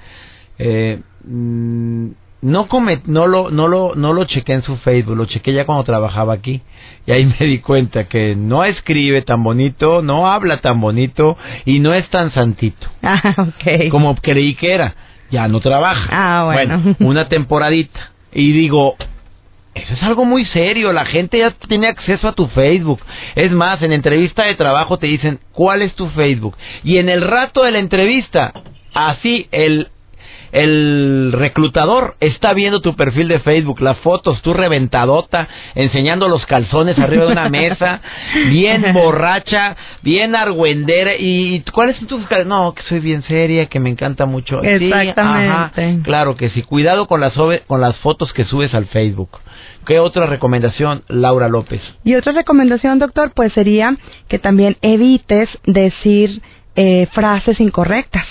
eh, 0.59 0.99
mm, 1.25 2.07
no 2.43 2.67
come, 2.67 3.01
no 3.07 3.25
lo, 3.25 3.49
no 3.49 3.67
lo, 3.67 3.95
no 3.95 4.13
lo 4.13 4.25
chequé 4.25 4.53
en 4.53 4.61
su 4.63 4.75
Facebook, 4.77 5.15
lo 5.17 5.25
chequé 5.25 5.53
ya 5.53 5.65
cuando 5.65 5.83
trabajaba 5.85 6.33
aquí 6.33 6.61
y 7.07 7.11
ahí 7.11 7.25
me 7.39 7.45
di 7.47 7.59
cuenta 7.59 8.03
que 8.03 8.35
no 8.35 8.63
escribe 8.63 9.23
tan 9.23 9.41
bonito, 9.43 10.03
no 10.03 10.27
habla 10.29 10.61
tan 10.61 10.79
bonito 10.81 11.35
y 11.65 11.79
no 11.79 11.95
es 11.95 12.07
tan 12.09 12.31
santito 12.33 12.87
Ah, 13.01 13.33
ok. 13.39 13.89
como 13.89 14.15
creí 14.17 14.53
que 14.55 14.71
era. 14.71 14.93
Ya 15.31 15.47
no 15.47 15.61
trabaja. 15.61 16.09
Ah, 16.11 16.43
bueno. 16.45 16.95
una 16.99 17.27
temporadita. 17.27 18.11
Y 18.31 18.51
digo, 18.51 18.95
eso 19.75 19.93
es 19.93 20.03
algo 20.03 20.25
muy 20.25 20.45
serio. 20.45 20.93
La 20.93 21.05
gente 21.05 21.39
ya 21.39 21.51
tiene 21.51 21.87
acceso 21.87 22.27
a 22.27 22.33
tu 22.33 22.47
Facebook. 22.47 23.01
Es 23.35 23.51
más, 23.51 23.81
en 23.81 23.91
entrevista 23.91 24.43
de 24.43 24.55
trabajo 24.55 24.97
te 24.97 25.07
dicen, 25.07 25.39
¿cuál 25.51 25.81
es 25.81 25.93
tu 25.95 26.09
Facebook? 26.09 26.55
Y 26.83 26.97
en 26.97 27.09
el 27.09 27.21
rato 27.21 27.63
de 27.63 27.71
la 27.71 27.79
entrevista, 27.79 28.53
así, 28.93 29.47
el, 29.51 29.87
el 30.53 31.31
reclutador 31.33 32.15
está 32.19 32.53
viendo 32.53 32.79
tu 32.79 32.95
perfil 32.95 33.27
de 33.27 33.39
Facebook, 33.39 33.81
las 33.81 33.97
fotos, 33.97 34.41
tú 34.43 34.53
reventadota, 34.53 35.47
enseñando 35.73 36.29
los 36.29 36.45
calzones 36.45 36.97
arriba 36.99 37.25
de 37.25 37.31
una 37.31 37.49
mesa, 37.49 38.01
bien 38.49 38.85
borracha, 38.93 39.75
bien 40.03 40.35
argüendera. 40.35 41.13
¿Y 41.17 41.61
cuáles 41.73 41.97
son 41.97 42.07
tus 42.07 42.21
No, 42.45 42.73
que 42.73 42.83
soy 42.83 42.99
bien 42.99 43.23
seria, 43.23 43.65
que 43.65 43.79
me 43.79 43.89
encanta 43.89 44.27
mucho. 44.27 44.61
Exactamente. 44.61 46.03
claro 46.03 46.37
que 46.37 46.51
sí. 46.51 46.61
Cuidado 46.61 47.07
con 47.07 47.19
las, 47.19 47.33
con 47.65 47.81
las 47.81 47.97
fotos 47.97 48.31
que 48.31 48.45
subes 48.45 48.75
al 48.75 48.85
Facebook. 48.85 49.39
¿Qué 49.87 49.99
otra 49.99 50.27
recomendación, 50.27 51.03
Laura 51.07 51.49
López? 51.49 51.81
Y 52.03 52.13
otra 52.13 52.31
recomendación, 52.31 52.99
doctor, 52.99 53.31
pues 53.35 53.51
sería 53.53 53.97
que 54.27 54.37
también 54.37 54.77
evites 54.81 55.49
decir 55.65 56.41
eh, 56.75 57.07
frases 57.11 57.59
incorrectas, 57.59 58.25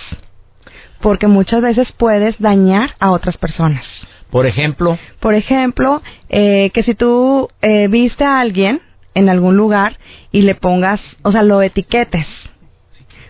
porque 1.03 1.27
muchas 1.27 1.61
veces 1.61 1.93
puedes 1.99 2.39
dañar 2.39 2.95
a 2.99 3.11
otras 3.11 3.37
personas. 3.37 3.85
Por 4.31 4.47
ejemplo. 4.47 4.99
Por 5.21 5.35
ejemplo, 5.35 6.01
eh, 6.31 6.71
que 6.73 6.83
si 6.85 6.95
tú 6.95 7.51
eh, 7.61 7.89
viste 7.89 8.25
a 8.25 8.41
alguien 8.41 8.81
en 9.15 9.29
algún 9.29 9.59
lugar 9.59 9.99
y 10.31 10.41
le 10.41 10.55
pongas, 10.55 11.01
o 11.23 11.33
sea, 11.33 11.43
lo 11.43 11.61
etiquetes 11.61 12.27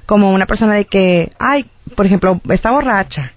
como 0.07 0.33
una 0.33 0.47
persona 0.47 0.75
de 0.75 0.85
que, 0.85 1.33
ay, 1.41 1.67
por 1.97 2.07
ejemplo, 2.07 2.41
está 2.51 2.71
borracha. 2.71 3.33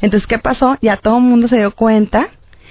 Entonces, 0.00 0.26
¿qué 0.26 0.38
pasó? 0.38 0.78
Ya 0.80 0.96
todo 0.96 1.18
el 1.18 1.24
mundo 1.24 1.48
se 1.48 1.56
dio 1.56 1.72
cuenta 1.72 2.28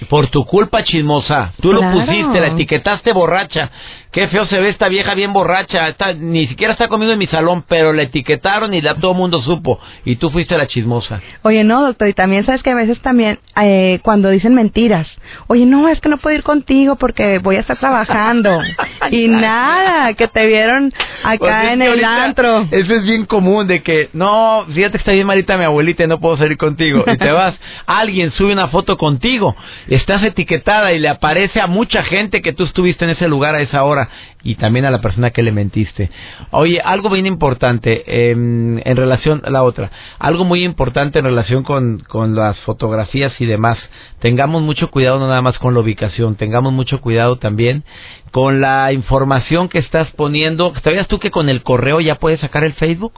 por 0.08 0.28
tu 0.28 0.44
culpa, 0.46 0.82
chismosa. 0.82 1.52
Tú 1.60 1.72
lo 1.72 1.82
pusiste, 1.92 2.40
la 2.40 2.48
etiquetaste 2.48 3.12
borracha. 3.12 3.70
Qué 4.12 4.26
feo 4.28 4.46
se 4.46 4.60
ve 4.60 4.68
esta 4.70 4.88
vieja 4.88 5.14
bien 5.14 5.32
borracha. 5.32 5.88
Está, 5.88 6.12
ni 6.12 6.46
siquiera 6.48 6.72
está 6.72 6.88
comiendo 6.88 7.12
en 7.12 7.18
mi 7.18 7.26
salón, 7.26 7.64
pero 7.68 7.92
la 7.92 8.02
etiquetaron 8.02 8.74
y 8.74 8.80
ya 8.80 8.94
todo 8.94 9.12
el 9.12 9.16
mundo 9.16 9.40
supo. 9.40 9.78
Y 10.04 10.16
tú 10.16 10.30
fuiste 10.30 10.58
la 10.58 10.66
chismosa. 10.66 11.20
Oye, 11.42 11.62
no, 11.64 11.84
doctor. 11.84 12.08
Y 12.08 12.14
también 12.14 12.44
sabes 12.44 12.62
que 12.62 12.70
a 12.70 12.74
veces 12.74 13.00
también 13.00 13.38
eh, 13.60 14.00
cuando 14.02 14.30
dicen 14.30 14.54
mentiras. 14.54 15.06
Oye, 15.46 15.64
no, 15.64 15.88
es 15.88 16.00
que 16.00 16.08
no 16.08 16.18
puedo 16.18 16.34
ir 16.36 16.42
contigo 16.42 16.96
porque 16.96 17.38
voy 17.38 17.56
a 17.56 17.60
estar 17.60 17.78
trabajando. 17.78 18.58
y 19.10 19.28
nada, 19.28 20.14
que 20.14 20.26
te 20.28 20.46
vieron 20.46 20.92
acá 21.22 21.38
pues 21.38 21.72
en 21.72 21.82
el 21.82 22.04
antro. 22.04 22.66
Eso 22.70 22.94
es 22.94 23.04
bien 23.04 23.26
común 23.26 23.66
de 23.66 23.82
que, 23.82 24.08
no, 24.12 24.66
fíjate 24.74 24.92
que 24.92 24.98
está 24.98 25.12
bien 25.12 25.26
malita 25.26 25.56
mi 25.56 25.64
abuelita 25.64 26.04
y 26.04 26.08
no 26.08 26.18
puedo 26.18 26.36
salir 26.36 26.56
contigo. 26.56 27.04
Y 27.06 27.16
te 27.16 27.30
vas. 27.30 27.54
Alguien 27.86 28.32
sube 28.32 28.52
una 28.52 28.68
foto 28.68 28.96
contigo 28.96 29.54
estás 29.88 30.22
etiquetada 30.22 30.92
y 30.92 30.98
le 30.98 31.08
aparece 31.08 31.60
a 31.60 31.66
mucha 31.66 32.02
gente 32.02 32.42
que 32.42 32.52
tú 32.52 32.64
estuviste 32.64 33.04
en 33.04 33.10
ese 33.10 33.28
lugar 33.28 33.54
a 33.54 33.60
esa 33.60 33.84
hora 33.84 33.99
y 34.42 34.54
también 34.54 34.84
a 34.84 34.90
la 34.90 35.00
persona 35.00 35.30
que 35.30 35.42
le 35.42 35.52
mentiste. 35.52 36.10
Oye, 36.50 36.80
algo 36.80 37.10
bien 37.10 37.26
importante 37.26 38.30
em, 38.30 38.78
en 38.78 38.96
relación 38.96 39.42
a 39.44 39.50
la 39.50 39.62
otra, 39.62 39.90
algo 40.18 40.44
muy 40.44 40.64
importante 40.64 41.18
en 41.18 41.24
relación 41.24 41.62
con, 41.62 42.00
con 42.00 42.34
las 42.34 42.58
fotografías 42.60 43.32
y 43.40 43.46
demás. 43.46 43.78
Tengamos 44.20 44.62
mucho 44.62 44.90
cuidado 44.90 45.18
no 45.18 45.28
nada 45.28 45.42
más 45.42 45.58
con 45.58 45.74
la 45.74 45.80
ubicación, 45.80 46.36
tengamos 46.36 46.72
mucho 46.72 47.00
cuidado 47.00 47.36
también 47.36 47.84
con 48.30 48.60
la 48.60 48.92
información 48.92 49.68
que 49.68 49.78
estás 49.78 50.10
poniendo. 50.12 50.72
¿Sabías 50.82 51.08
tú 51.08 51.18
que 51.18 51.30
con 51.30 51.48
el 51.48 51.62
correo 51.62 52.00
ya 52.00 52.16
puedes 52.16 52.40
sacar 52.40 52.64
el 52.64 52.74
Facebook? 52.74 53.12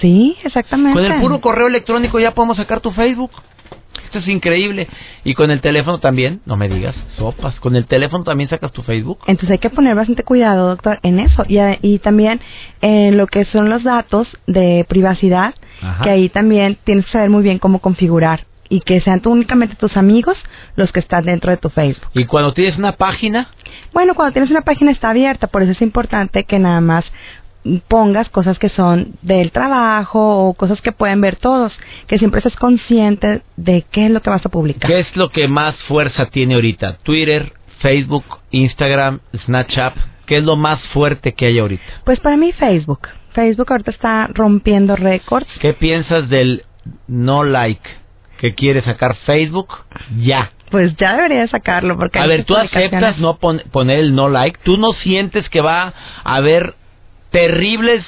Sí, 0.00 0.36
exactamente. 0.44 1.00
Con 1.00 1.04
el 1.04 1.20
puro 1.20 1.40
correo 1.40 1.68
electrónico 1.68 2.18
ya 2.18 2.32
podemos 2.32 2.56
sacar 2.56 2.80
tu 2.80 2.90
Facebook. 2.92 3.30
Esto 4.04 4.18
es 4.18 4.28
increíble. 4.28 4.88
Y 5.24 5.34
con 5.34 5.50
el 5.50 5.60
teléfono 5.60 5.98
también, 5.98 6.40
no 6.46 6.56
me 6.56 6.68
digas, 6.68 6.94
sopas. 7.16 7.58
Con 7.60 7.76
el 7.76 7.86
teléfono 7.86 8.24
también 8.24 8.48
sacas 8.48 8.72
tu 8.72 8.82
Facebook. 8.82 9.18
Entonces 9.26 9.50
hay 9.52 9.58
que 9.58 9.70
poner 9.70 9.94
bastante 9.94 10.22
cuidado, 10.22 10.68
doctor, 10.68 11.00
en 11.02 11.18
eso. 11.18 11.44
Y, 11.48 11.58
y 11.82 11.98
también 11.98 12.40
en 12.80 13.16
lo 13.16 13.26
que 13.26 13.44
son 13.46 13.68
los 13.68 13.82
datos 13.82 14.28
de 14.46 14.84
privacidad, 14.88 15.54
que 16.02 16.10
ahí 16.10 16.28
también 16.28 16.78
tienes 16.84 17.04
que 17.06 17.12
saber 17.12 17.30
muy 17.30 17.42
bien 17.42 17.58
cómo 17.58 17.80
configurar 17.80 18.44
y 18.68 18.80
que 18.80 19.00
sean 19.00 19.20
tú 19.20 19.30
únicamente 19.30 19.76
tus 19.76 19.96
amigos 19.96 20.36
los 20.76 20.90
que 20.92 21.00
están 21.00 21.24
dentro 21.24 21.50
de 21.50 21.56
tu 21.56 21.68
Facebook. 21.68 22.10
¿Y 22.14 22.24
cuando 22.24 22.52
tienes 22.52 22.78
una 22.78 22.92
página? 22.92 23.48
Bueno, 23.92 24.14
cuando 24.14 24.32
tienes 24.32 24.50
una 24.50 24.62
página 24.62 24.90
está 24.90 25.10
abierta, 25.10 25.46
por 25.46 25.62
eso 25.62 25.72
es 25.72 25.82
importante 25.82 26.44
que 26.44 26.58
nada 26.58 26.80
más 26.80 27.04
pongas 27.88 28.28
cosas 28.28 28.58
que 28.58 28.68
son 28.68 29.16
del 29.22 29.50
trabajo 29.50 30.48
o 30.48 30.54
cosas 30.54 30.80
que 30.80 30.92
pueden 30.92 31.20
ver 31.20 31.36
todos, 31.36 31.72
que 32.06 32.18
siempre 32.18 32.38
estés 32.38 32.56
consciente 32.56 33.42
de 33.56 33.84
qué 33.90 34.06
es 34.06 34.10
lo 34.10 34.20
que 34.20 34.30
vas 34.30 34.44
a 34.44 34.50
publicar. 34.50 34.90
¿Qué 34.90 35.00
es 35.00 35.16
lo 35.16 35.30
que 35.30 35.48
más 35.48 35.74
fuerza 35.88 36.26
tiene 36.26 36.54
ahorita? 36.54 36.98
Twitter, 37.02 37.52
Facebook, 37.80 38.24
Instagram, 38.50 39.20
Snapchat, 39.44 39.94
¿qué 40.26 40.38
es 40.38 40.44
lo 40.44 40.56
más 40.56 40.80
fuerte 40.88 41.32
que 41.32 41.46
hay 41.46 41.58
ahorita? 41.58 41.84
Pues 42.04 42.20
para 42.20 42.36
mí 42.36 42.52
Facebook. 42.52 43.08
Facebook 43.32 43.70
ahorita 43.70 43.90
está 43.90 44.28
rompiendo 44.32 44.94
récords. 44.94 45.48
¿Qué 45.60 45.72
piensas 45.72 46.28
del 46.28 46.64
no 47.08 47.44
like 47.44 47.88
que 48.38 48.54
quiere 48.54 48.82
sacar 48.82 49.16
Facebook 49.26 49.68
ya? 50.18 50.50
Pues 50.70 50.96
ya 50.96 51.14
debería 51.14 51.46
sacarlo 51.48 51.96
porque... 51.96 52.18
A 52.18 52.26
ver, 52.26 52.44
¿tú 52.44 52.56
aceptas 52.56 53.18
no 53.18 53.38
poner 53.38 53.98
el 53.98 54.14
no 54.14 54.28
like? 54.28 54.58
¿Tú 54.64 54.76
no 54.76 54.92
sientes 54.92 55.48
que 55.48 55.60
va 55.60 55.94
a 56.24 56.34
haber 56.36 56.74
terribles 57.34 58.04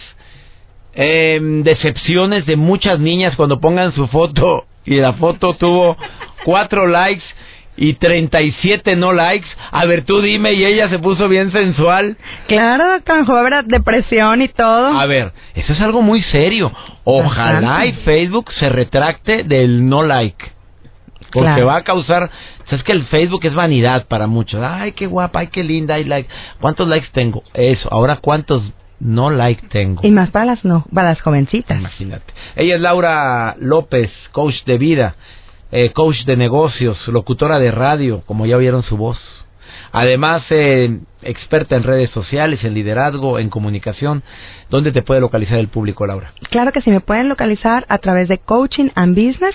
eh, 0.95 1.41
decepciones 1.65 2.47
de 2.47 2.55
muchas 2.55 3.01
niñas 3.01 3.35
cuando 3.35 3.59
pongan 3.59 3.93
su 3.93 4.07
foto 4.07 4.67
y 4.85 4.95
la 4.95 5.15
foto 5.15 5.55
tuvo 5.55 5.97
cuatro 6.45 6.87
likes 6.87 7.25
y 7.77 7.95
37 7.95 8.95
no 8.95 9.13
likes. 9.13 9.49
A 9.73 9.85
ver, 9.85 10.05
tú 10.05 10.23
dime, 10.23 10.53
y 10.53 10.65
ella 10.65 10.89
se 10.89 11.01
puso 11.01 11.29
bien 11.29 11.51
sensual. 11.51 12.17
Claro, 12.47 12.93
doctor, 12.93 13.37
habrá 13.37 13.63
depresión 13.63 14.43
y 14.43 14.49
todo. 14.49 14.99
A 14.99 15.05
ver, 15.07 15.33
eso 15.57 15.73
es 15.73 15.81
algo 15.81 16.03
muy 16.03 16.23
serio. 16.23 16.73
Ojalá 17.03 17.85
y 17.85 17.93
Facebook 17.93 18.53
se 18.53 18.69
retracte 18.69 19.43
del 19.43 19.89
no 19.89 20.05
like. 20.05 20.53
Porque 21.33 21.65
va 21.65 21.77
a 21.77 21.85
causar, 21.85 22.31
sabes 22.67 22.85
que 22.85 22.93
el 22.93 23.05
Facebook 23.07 23.45
es 23.45 23.55
vanidad 23.55 24.07
para 24.07 24.29
muchos. 24.29 24.63
Ay, 24.63 24.93
qué 24.93 25.07
guapa, 25.07 25.41
ay, 25.41 25.49
qué 25.49 25.65
linda, 25.65 25.97
ay, 25.97 26.05
like. 26.05 26.31
¿Cuántos 26.61 26.89
likes 26.89 27.09
tengo? 27.13 27.43
Eso. 27.53 27.93
Ahora, 27.93 28.17
¿cuántos 28.17 28.63
no 29.01 29.31
like 29.31 29.69
tengo. 29.69 30.01
Y 30.05 30.11
más 30.11 30.31
para 30.31 30.47
las, 30.47 30.65
no, 30.65 30.85
para 30.93 31.11
las 31.11 31.21
jovencitas. 31.21 31.79
Imagínate. 31.79 32.33
Ella 32.55 32.77
es 32.77 32.81
Laura 32.81 33.57
López, 33.59 34.11
coach 34.33 34.65
de 34.65 34.79
vida, 34.79 35.17
eh, 35.73 35.93
coach 35.93 36.25
de 36.25 36.37
negocios, 36.37 37.07
locutora 37.09 37.59
de 37.59 37.71
radio, 37.71 38.23
como 38.27 38.47
ya 38.47 38.57
oyeron 38.57 38.83
su 38.83 38.97
voz. 38.97 39.19
Además, 39.93 40.43
eh, 40.51 41.01
experta 41.23 41.77
en 41.77 41.83
redes 41.83 42.11
sociales, 42.11 42.63
en 42.65 42.75
liderazgo, 42.75 43.39
en 43.39 43.49
comunicación. 43.49 44.23
¿Dónde 44.69 44.93
te 44.93 45.03
puede 45.03 45.21
localizar 45.21 45.59
el 45.59 45.69
público, 45.69 46.07
Laura? 46.07 46.33
Claro 46.51 46.73
que 46.73 46.81
sí, 46.83 46.91
me 46.91 47.01
pueden 47.01 47.29
localizar 47.29 47.87
a 47.89 47.99
través 47.99 48.29
de 48.29 48.39
Coaching 48.39 48.91
and 48.95 49.15
Business 49.15 49.55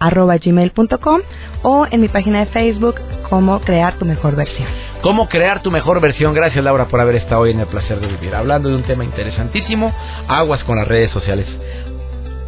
arroba 0.00 0.38
gmail.com 0.38 1.20
o 1.62 1.86
en 1.90 2.00
mi 2.00 2.08
página 2.08 2.40
de 2.40 2.46
Facebook 2.46 2.96
cómo 3.28 3.60
crear 3.60 3.98
tu 3.98 4.06
mejor 4.06 4.34
versión. 4.34 4.66
Cómo 5.02 5.28
crear 5.28 5.62
tu 5.62 5.70
mejor 5.70 6.00
versión. 6.00 6.34
Gracias 6.34 6.64
Laura 6.64 6.86
por 6.86 7.00
haber 7.00 7.16
estado 7.16 7.42
hoy 7.42 7.52
en 7.52 7.60
el 7.60 7.66
placer 7.66 8.00
de 8.00 8.08
vivir. 8.08 8.34
Hablando 8.34 8.70
de 8.70 8.76
un 8.76 8.82
tema 8.82 9.04
interesantísimo, 9.04 9.92
aguas 10.26 10.64
con 10.64 10.76
las 10.76 10.88
redes 10.88 11.12
sociales. 11.12 11.46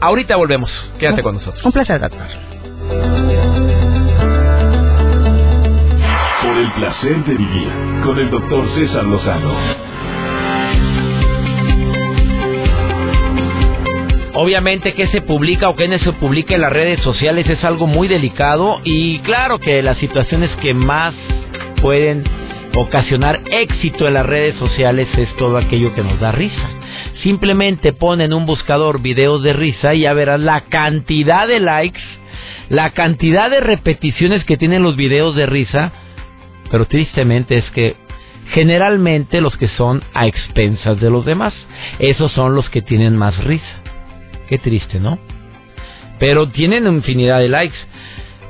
Ahorita 0.01 0.35
volvemos. 0.37 0.71
Quédate 0.99 1.23
con 1.23 1.37
nosotros. 1.37 1.65
Un 1.65 1.73
placer, 1.73 2.01
doctor. 2.01 2.27
Por 6.43 6.57
el 6.57 6.73
placer 6.73 7.25
de 7.25 7.35
vivir 7.35 7.69
con 8.05 8.19
el 8.19 8.31
doctor 8.31 8.69
César 8.75 9.05
Lozano. 9.05 9.82
Obviamente 14.43 14.95
que 14.95 15.07
se 15.07 15.23
publica 15.23 15.69
o 15.69 15.77
que 15.77 15.87
no 15.87 15.97
se 16.01 16.11
publica 16.15 16.57
en 16.57 16.63
las 16.63 16.73
redes 16.73 17.01
sociales 17.03 17.49
es 17.49 17.63
algo 17.63 17.87
muy 17.87 18.09
delicado 18.09 18.81
y 18.83 19.21
claro 19.21 19.61
que 19.61 19.81
las 19.83 19.99
situaciones 19.99 20.51
que 20.61 20.75
más 20.75 21.15
pueden 21.81 22.25
ocasionar 22.75 23.41
éxito 23.53 24.09
en 24.09 24.15
las 24.15 24.27
redes 24.27 24.57
sociales 24.57 25.07
es 25.17 25.33
todo 25.37 25.59
aquello 25.59 25.95
que 25.95 26.03
nos 26.03 26.19
da 26.19 26.33
risa. 26.33 26.71
Simplemente 27.23 27.93
pon 27.93 28.21
en 28.21 28.33
un 28.33 28.45
buscador 28.45 29.01
videos 29.01 29.45
de 29.45 29.53
risa 29.53 29.95
y 29.95 30.01
ya 30.01 30.13
verás 30.13 30.41
la 30.41 30.63
cantidad 30.63 31.47
de 31.47 31.61
likes, 31.61 32.03
la 32.69 32.91
cantidad 32.91 33.49
de 33.49 33.61
repeticiones 33.61 34.43
que 34.43 34.57
tienen 34.57 34.83
los 34.83 34.97
videos 34.97 35.37
de 35.37 35.47
risa, 35.47 35.93
pero 36.69 36.87
tristemente 36.87 37.59
es 37.59 37.71
que 37.71 37.95
generalmente 38.51 39.41
los 39.41 39.57
que 39.57 39.69
son 39.69 40.03
a 40.15 40.27
expensas 40.27 40.99
de 40.99 41.11
los 41.11 41.25
demás, 41.25 41.55
esos 42.01 42.33
son 42.33 42.57
los 42.57 42.69
que 42.71 42.83
tienen 42.83 43.17
más 43.17 43.37
risa. 43.45 43.82
Qué 44.53 44.59
triste, 44.59 45.01
¿no? 45.01 45.19
Pero 46.19 46.51
tienen 46.51 46.87
infinidad 46.87 47.39
de 47.39 47.49
likes. 47.49 47.79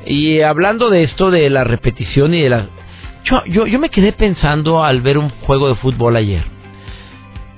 Y 0.04 0.40
hablando 0.40 0.90
de 0.90 1.04
esto, 1.04 1.30
de 1.30 1.48
la 1.48 1.62
repetición 1.62 2.34
y 2.34 2.40
de 2.40 2.50
la... 2.50 2.66
Yo, 3.22 3.44
yo, 3.44 3.68
yo 3.68 3.78
me 3.78 3.88
quedé 3.88 4.10
pensando 4.10 4.82
al 4.82 5.00
ver 5.00 5.16
un 5.16 5.28
juego 5.28 5.68
de 5.68 5.76
fútbol 5.76 6.16
ayer. 6.16 6.42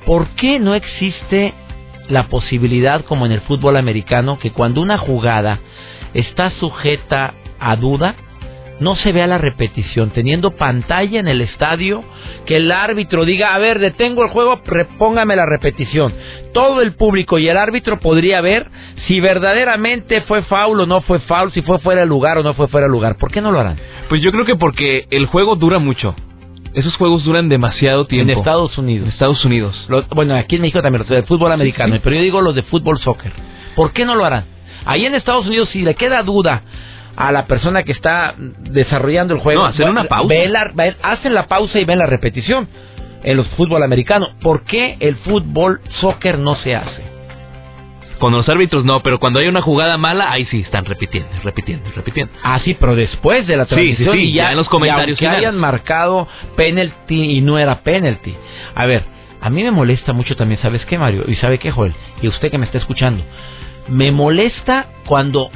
¿Por 0.05 0.27
qué 0.37 0.59
no 0.59 0.75
existe 0.75 1.55
la 2.11 2.27
posibilidad, 2.27 3.03
como 3.07 3.25
en 3.25 3.33
el 3.33 3.41
fútbol 3.41 3.79
americano, 3.79 4.39
que 4.39 4.51
cuando 4.51 4.83
una 4.83 4.99
jugada 4.99 5.61
está 6.13 6.51
sujeta 6.61 7.33
a 7.59 7.77
duda, 7.77 8.15
no 8.81 8.97
se 8.97 9.13
vea 9.13 9.27
la 9.27 9.39
repetición, 9.39 10.11
teniendo 10.11 10.53
pantalla 10.53 11.21
en 11.21 11.29
el 11.29 11.41
estadio 11.41 12.03
que 12.47 12.57
el 12.57 12.71
árbitro 12.73 13.25
diga, 13.25 13.55
a 13.55 13.59
ver, 13.59 13.79
detengo 13.79 14.23
el 14.23 14.31
juego, 14.31 14.61
repóngame 14.67 15.37
la 15.37 15.47
repetición. 15.47 16.13
Todo 16.53 16.83
el 16.83 16.95
público 16.95 17.39
y 17.39 17.49
el 17.49 17.57
árbitro 17.57 18.01
podría 18.01 18.41
ver 18.41 18.67
si 19.07 19.21
verdaderamente 19.21 20.23
fue 20.23 20.43
foul 20.43 20.81
o 20.81 20.87
no 20.87 21.01
fue 21.03 21.21
foul, 21.21 21.53
si 21.53 21.63
fue 21.63 21.79
fuera 21.79 22.03
de 22.03 22.07
lugar 22.07 22.39
o 22.39 22.43
no 22.43 22.55
fue 22.55 22.69
fuera 22.69 22.87
de 22.87 22.93
lugar. 22.93 23.17
¿Por 23.17 23.31
qué 23.31 23.41
no 23.41 23.53
lo 23.53 23.61
harán? 23.61 23.79
Pues 24.09 24.21
yo 24.23 24.33
creo 24.33 24.45
que 24.45 24.57
porque 24.57 25.07
el 25.11 25.27
juego 25.27 25.57
dura 25.57 25.79
mucho. 25.79 26.15
Esos 26.75 26.97
juegos 26.97 27.23
duran 27.23 27.49
demasiado 27.49 28.07
tiempo. 28.07 28.33
En 28.33 28.39
Estados 28.39 28.77
Unidos. 28.77 29.07
En 29.07 29.13
Estados 29.13 29.45
Unidos. 29.45 29.89
bueno, 30.15 30.35
aquí 30.35 30.57
en 30.57 30.63
México 30.63 30.83
también 30.83 31.01
los 31.01 31.09
de 31.09 31.23
fútbol 31.23 31.53
americano, 31.53 31.97
pero 32.03 32.17
yo 32.17 32.23
digo 32.23 32.41
los 32.41 32.55
de 32.55 32.63
fútbol 32.63 32.99
soccer. 32.99 33.33
¿Por 33.77 33.93
qué 33.93 34.05
no 34.05 34.17
lo 34.17 34.25
harán? 34.25 34.45
Ahí 34.85 35.07
en 35.07 35.15
Estados 35.15 35.47
Unidos, 35.47 35.69
si 35.71 35.83
le 35.83 35.95
queda 35.95 36.23
duda 36.23 36.63
a 37.17 37.33
la 37.33 37.47
persona 37.47 37.83
que 37.83 37.93
está 37.93 38.35
desarrollando 38.37 39.35
el 39.35 39.41
juego, 39.41 39.63
no, 39.63 39.69
hacen 39.69 39.89
una 39.89 40.05
pausa. 40.05 40.35
hacen 41.03 41.35
la 41.35 41.47
pausa 41.47 41.79
y 41.79 41.85
ven 41.85 41.99
la 41.99 42.07
repetición 42.07 42.69
en 43.23 43.37
los 43.37 43.49
fútbol 43.49 43.83
americano. 43.83 44.31
¿Por 44.41 44.63
qué 44.65 44.97
el 45.01 45.17
fútbol 45.17 45.81
soccer 46.01 46.39
no 46.39 46.57
se 46.57 46.75
hace? 46.75 47.15
Con 48.19 48.33
los 48.33 48.49
árbitros 48.49 48.85
no, 48.85 49.03
pero 49.03 49.19
cuando 49.19 49.41
hay 49.41 49.49
una 49.49 49.61
jugada 49.61 49.99
mala, 49.99 50.31
ahí 50.31 50.47
sí 50.47 50.61
están 50.61 50.85
repitiendo, 50.85 51.29
repitiendo, 51.43 51.91
repitiendo. 51.95 52.33
Ah, 52.43 52.61
sí, 52.65 52.77
pero 52.79 52.95
después 52.95 53.47
de 53.47 53.57
la 53.57 53.67
transmisión 53.67 54.19
y 54.19 54.33
ya, 54.33 54.51
en 54.51 54.57
los 54.57 54.69
comentarios 54.69 55.19
que 55.19 55.27
hayan 55.27 55.57
marcado 55.57 56.29
penalty 56.57 57.37
y 57.37 57.41
no 57.41 57.59
era 57.59 57.81
penalty. 57.81 58.35
A 58.75 58.87
ver, 58.87 59.05
a 59.41 59.51
mí 59.51 59.63
me 59.63 59.73
molesta 59.73 60.13
mucho 60.13 60.37
también, 60.37 60.61
¿sabes 60.63 60.85
qué, 60.87 60.97
Mario? 60.97 61.25
Y 61.27 61.35
¿sabe 61.37 61.59
qué, 61.59 61.71
Joel? 61.71 61.95
Y 62.23 62.29
usted 62.29 62.51
que 62.51 62.59
me 62.59 62.67
está 62.67 62.79
escuchando. 62.79 63.23
Me 63.89 64.11
molesta 64.11 64.87
cuando 65.07 65.51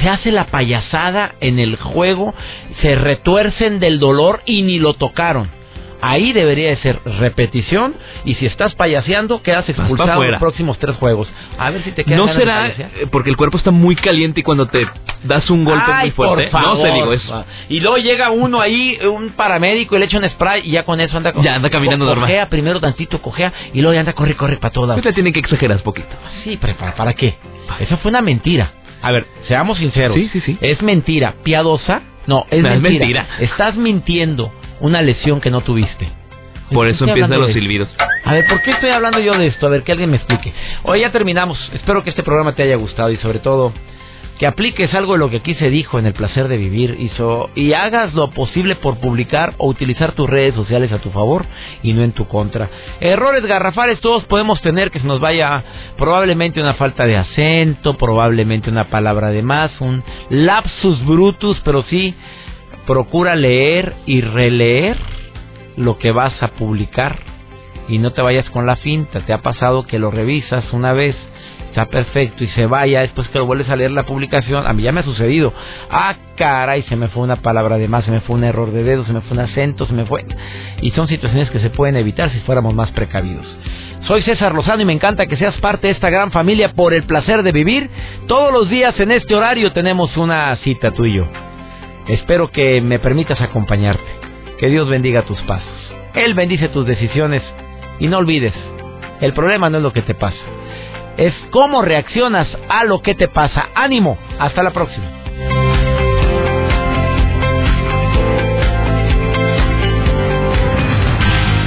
se 0.00 0.08
hace 0.08 0.32
la 0.32 0.46
payasada 0.46 1.34
en 1.40 1.58
el 1.58 1.76
juego, 1.76 2.34
se 2.80 2.94
retuercen 2.94 3.80
del 3.80 3.98
dolor 3.98 4.40
y 4.46 4.62
ni 4.62 4.78
lo 4.78 4.94
tocaron. 4.94 5.50
Ahí 6.04 6.32
debería 6.32 6.70
de 6.70 6.78
ser 6.78 7.00
repetición 7.04 7.94
y 8.24 8.34
si 8.34 8.46
estás 8.46 8.74
payaseando 8.74 9.40
quedas 9.40 9.68
expulsado 9.68 10.24
en 10.24 10.32
los 10.32 10.40
próximos 10.40 10.76
tres 10.80 10.96
juegos. 10.96 11.32
A 11.58 11.70
ver 11.70 11.84
si 11.84 11.92
te 11.92 12.02
quedas 12.02 12.18
No 12.18 12.26
será 12.26 12.66
eh, 12.66 13.06
porque 13.12 13.30
el 13.30 13.36
cuerpo 13.36 13.56
está 13.56 13.70
muy 13.70 13.94
caliente 13.94 14.40
y 14.40 14.42
cuando 14.42 14.66
te 14.66 14.84
das 15.22 15.48
un 15.48 15.64
golpe 15.64 15.92
muy 16.00 16.10
fuerte. 16.10 16.50
no 16.52 16.76
se 16.76 16.90
digo 16.90 17.12
eso. 17.12 17.44
Y 17.68 17.78
luego 17.78 17.98
llega 17.98 18.32
uno 18.32 18.60
ahí, 18.60 18.98
un 19.08 19.30
paramédico 19.30 19.94
y 19.94 20.00
le 20.00 20.06
echa 20.06 20.18
un 20.18 20.28
spray 20.28 20.62
y 20.64 20.72
ya 20.72 20.82
con 20.84 20.98
eso 20.98 21.16
anda 21.16 21.34
Ya 21.40 21.54
anda 21.54 21.70
caminando 21.70 22.04
normal. 22.04 22.26
Cojea 22.28 22.48
primero 22.48 22.80
tantito, 22.80 23.22
cojea 23.22 23.52
y 23.72 23.80
luego 23.80 23.94
ya 23.94 24.00
anda 24.00 24.12
corre 24.12 24.34
corre 24.34 24.56
para 24.56 24.72
todas. 24.72 24.96
Usted 24.96 25.14
tiene 25.14 25.32
que 25.32 25.38
exagerar 25.38 25.76
un 25.76 25.84
poquito. 25.84 26.08
Sí, 26.42 26.58
pero 26.60 26.76
¿para, 26.76 26.96
¿para 26.96 27.14
qué? 27.14 27.36
Esa 27.78 27.96
fue 27.98 28.10
una 28.10 28.22
mentira. 28.22 28.72
A 29.02 29.10
ver, 29.12 29.26
seamos 29.48 29.78
sinceros. 29.78 30.16
Sí, 30.16 30.30
sí, 30.32 30.40
sí. 30.40 30.58
Es 30.60 30.80
mentira. 30.82 31.34
¿Piadosa? 31.42 32.02
No, 32.26 32.46
es, 32.50 32.62
mentira. 32.62 33.26
Estás 33.40 33.76
mintiendo 33.76 34.52
una 34.80 35.02
lesión 35.02 35.40
que 35.40 35.50
no 35.50 35.60
tuviste. 35.60 36.08
Por 36.72 36.88
eso 36.88 37.04
empiezan 37.04 37.38
los 37.38 37.52
silbidos. 37.52 37.88
A 38.24 38.32
ver, 38.32 38.46
¿por 38.46 38.62
qué 38.62 38.70
estoy 38.70 38.90
hablando 38.90 39.18
yo 39.18 39.34
de 39.34 39.48
esto? 39.48 39.66
A 39.66 39.70
ver, 39.70 39.82
que 39.82 39.92
alguien 39.92 40.10
me 40.10 40.16
explique. 40.16 40.52
Hoy 40.84 41.00
ya 41.00 41.10
terminamos. 41.10 41.58
Espero 41.74 42.02
que 42.02 42.10
este 42.10 42.22
programa 42.22 42.54
te 42.54 42.62
haya 42.62 42.76
gustado 42.76 43.10
y 43.10 43.16
sobre 43.16 43.40
todo 43.40 43.72
que 44.42 44.48
apliques 44.48 44.92
algo 44.92 45.12
de 45.12 45.20
lo 45.20 45.30
que 45.30 45.36
aquí 45.36 45.54
se 45.54 45.70
dijo 45.70 46.00
en 46.00 46.06
el 46.06 46.14
placer 46.14 46.48
de 46.48 46.56
vivir 46.56 46.96
y, 46.98 47.12
y 47.54 47.74
hagas 47.74 48.12
lo 48.12 48.30
posible 48.30 48.74
por 48.74 48.98
publicar 48.98 49.54
o 49.58 49.68
utilizar 49.68 50.16
tus 50.16 50.28
redes 50.28 50.56
sociales 50.56 50.90
a 50.90 50.98
tu 50.98 51.10
favor 51.10 51.46
y 51.84 51.92
no 51.92 52.02
en 52.02 52.10
tu 52.10 52.26
contra. 52.26 52.68
Errores 52.98 53.46
garrafales 53.46 54.00
todos 54.00 54.24
podemos 54.24 54.60
tener 54.60 54.90
que 54.90 54.98
se 54.98 55.06
nos 55.06 55.20
vaya 55.20 55.62
probablemente 55.96 56.60
una 56.60 56.74
falta 56.74 57.06
de 57.06 57.18
acento, 57.18 57.96
probablemente 57.96 58.68
una 58.68 58.86
palabra 58.86 59.28
de 59.28 59.42
más, 59.42 59.80
un 59.80 60.02
lapsus 60.28 61.06
brutus, 61.06 61.60
pero 61.64 61.84
sí 61.84 62.16
procura 62.84 63.36
leer 63.36 63.94
y 64.06 64.22
releer 64.22 64.96
lo 65.76 65.98
que 65.98 66.10
vas 66.10 66.42
a 66.42 66.48
publicar 66.48 67.16
y 67.86 67.98
no 67.98 68.10
te 68.12 68.22
vayas 68.22 68.50
con 68.50 68.66
la 68.66 68.74
finta. 68.74 69.20
¿Te 69.20 69.32
ha 69.32 69.38
pasado 69.38 69.86
que 69.86 70.00
lo 70.00 70.10
revisas 70.10 70.72
una 70.72 70.92
vez, 70.92 71.14
está 71.72 71.86
perfecto 71.86 72.44
y 72.44 72.48
se 72.48 72.66
vaya 72.66 73.00
después 73.00 73.28
que 73.28 73.38
lo 73.38 73.46
vuelves 73.46 73.70
a 73.70 73.76
leer 73.76 73.92
la 73.92 74.04
publicación? 74.04 74.66
A 74.66 74.74
mí 74.74 74.82
ya 74.82 74.92
me 74.92 75.00
ha 75.00 75.04
sucedido. 75.04 75.54
Ah, 75.90 76.14
caray, 76.36 76.82
se 76.82 76.96
me 76.96 77.08
fue 77.08 77.22
una 77.22 77.36
palabra 77.36 77.78
de 77.78 77.88
más, 77.88 78.04
se 78.04 78.10
me 78.10 78.20
fue 78.20 78.36
un 78.36 78.44
error 78.44 78.70
de 78.70 78.84
dedo, 78.84 79.06
se 79.06 79.12
me 79.14 79.22
fue 79.22 79.32
un 79.32 79.44
acento, 79.44 79.86
se 79.86 79.94
me 79.94 80.04
fue... 80.04 80.24
Y 80.82 80.90
son 80.90 81.08
situaciones 81.08 81.50
que 81.50 81.60
se 81.60 81.70
pueden 81.70 81.96
evitar 81.96 82.30
si 82.30 82.40
fuéramos 82.40 82.74
más 82.74 82.90
precavidos. 82.90 83.46
Soy 84.02 84.20
César 84.22 84.54
Lozano 84.54 84.82
y 84.82 84.84
me 84.84 84.92
encanta 84.92 85.26
que 85.26 85.38
seas 85.38 85.56
parte 85.60 85.86
de 85.86 85.94
esta 85.94 86.10
gran 86.10 86.30
familia 86.30 86.72
por 86.72 86.92
el 86.92 87.04
placer 87.04 87.42
de 87.42 87.52
vivir. 87.52 87.88
Todos 88.26 88.52
los 88.52 88.68
días 88.68 88.98
en 89.00 89.10
este 89.10 89.34
horario 89.34 89.72
tenemos 89.72 90.14
una 90.18 90.54
cita 90.56 90.90
tú 90.90 91.06
y 91.06 91.14
yo. 91.14 91.26
Espero 92.08 92.50
que 92.50 92.82
me 92.82 92.98
permitas 92.98 93.40
acompañarte. 93.40 94.02
Que 94.58 94.68
Dios 94.68 94.88
bendiga 94.90 95.22
tus 95.22 95.40
pasos. 95.42 95.94
Él 96.14 96.34
bendice 96.34 96.68
tus 96.68 96.86
decisiones. 96.86 97.42
Y 97.98 98.08
no 98.08 98.18
olvides, 98.18 98.54
el 99.22 99.32
problema 99.32 99.70
no 99.70 99.78
es 99.78 99.82
lo 99.82 99.92
que 99.92 100.02
te 100.02 100.14
pasa. 100.14 100.36
Es 101.16 101.34
cómo 101.50 101.82
reaccionas 101.82 102.48
a 102.68 102.84
lo 102.84 103.00
que 103.00 103.14
te 103.14 103.28
pasa. 103.28 103.68
Ánimo. 103.74 104.18
Hasta 104.38 104.62
la 104.62 104.70
próxima. 104.70 105.22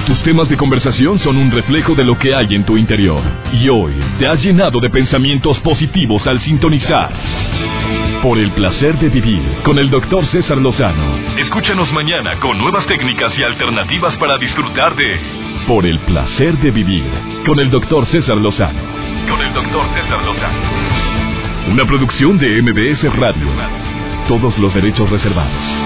Tus 0.08 0.22
temas 0.22 0.48
de 0.50 0.56
conversación 0.56 1.18
son 1.20 1.38
un 1.38 1.52
reflejo 1.52 1.96
de 1.96 2.04
lo 2.04 2.18
que 2.18 2.36
hay 2.36 2.54
en 2.54 2.64
tu 2.64 2.78
interior. 2.78 3.22
Y 3.54 3.70
hoy 3.70 3.94
te 4.20 4.28
has 4.28 4.42
llenado 4.42 4.80
de 4.80 4.90
pensamientos 4.90 5.60
positivos 5.62 6.26
al 6.28 6.40
sintonizar. 6.42 7.12
Por 8.22 8.38
el 8.38 8.52
placer 8.52 8.98
de 9.00 9.10
vivir 9.10 9.42
con 9.64 9.78
el 9.78 9.90
doctor 9.90 10.26
César 10.28 10.58
Lozano. 10.58 11.38
Escúchanos 11.38 11.92
mañana 11.92 12.40
con 12.40 12.58
nuevas 12.58 12.86
técnicas 12.88 13.38
y 13.38 13.44
alternativas 13.44 14.16
para 14.18 14.38
disfrutar 14.38 14.96
de 14.96 15.20
Por 15.68 15.86
el 15.86 16.00
placer 16.00 16.58
de 16.60 16.72
vivir 16.72 17.06
con 17.46 17.60
el 17.60 17.70
doctor 17.70 18.06
César 18.08 18.38
Lozano. 18.38 19.05
Con 19.30 19.42
el 19.42 19.54
doctor 19.54 19.88
César 19.96 20.24
Lozano. 20.24 20.60
Una 21.72 21.86
producción 21.86 22.38
de 22.38 22.62
MBS 22.62 23.16
Radio. 23.18 23.48
Todos 24.28 24.58
los 24.60 24.74
derechos 24.74 25.10
reservados. 25.10 25.85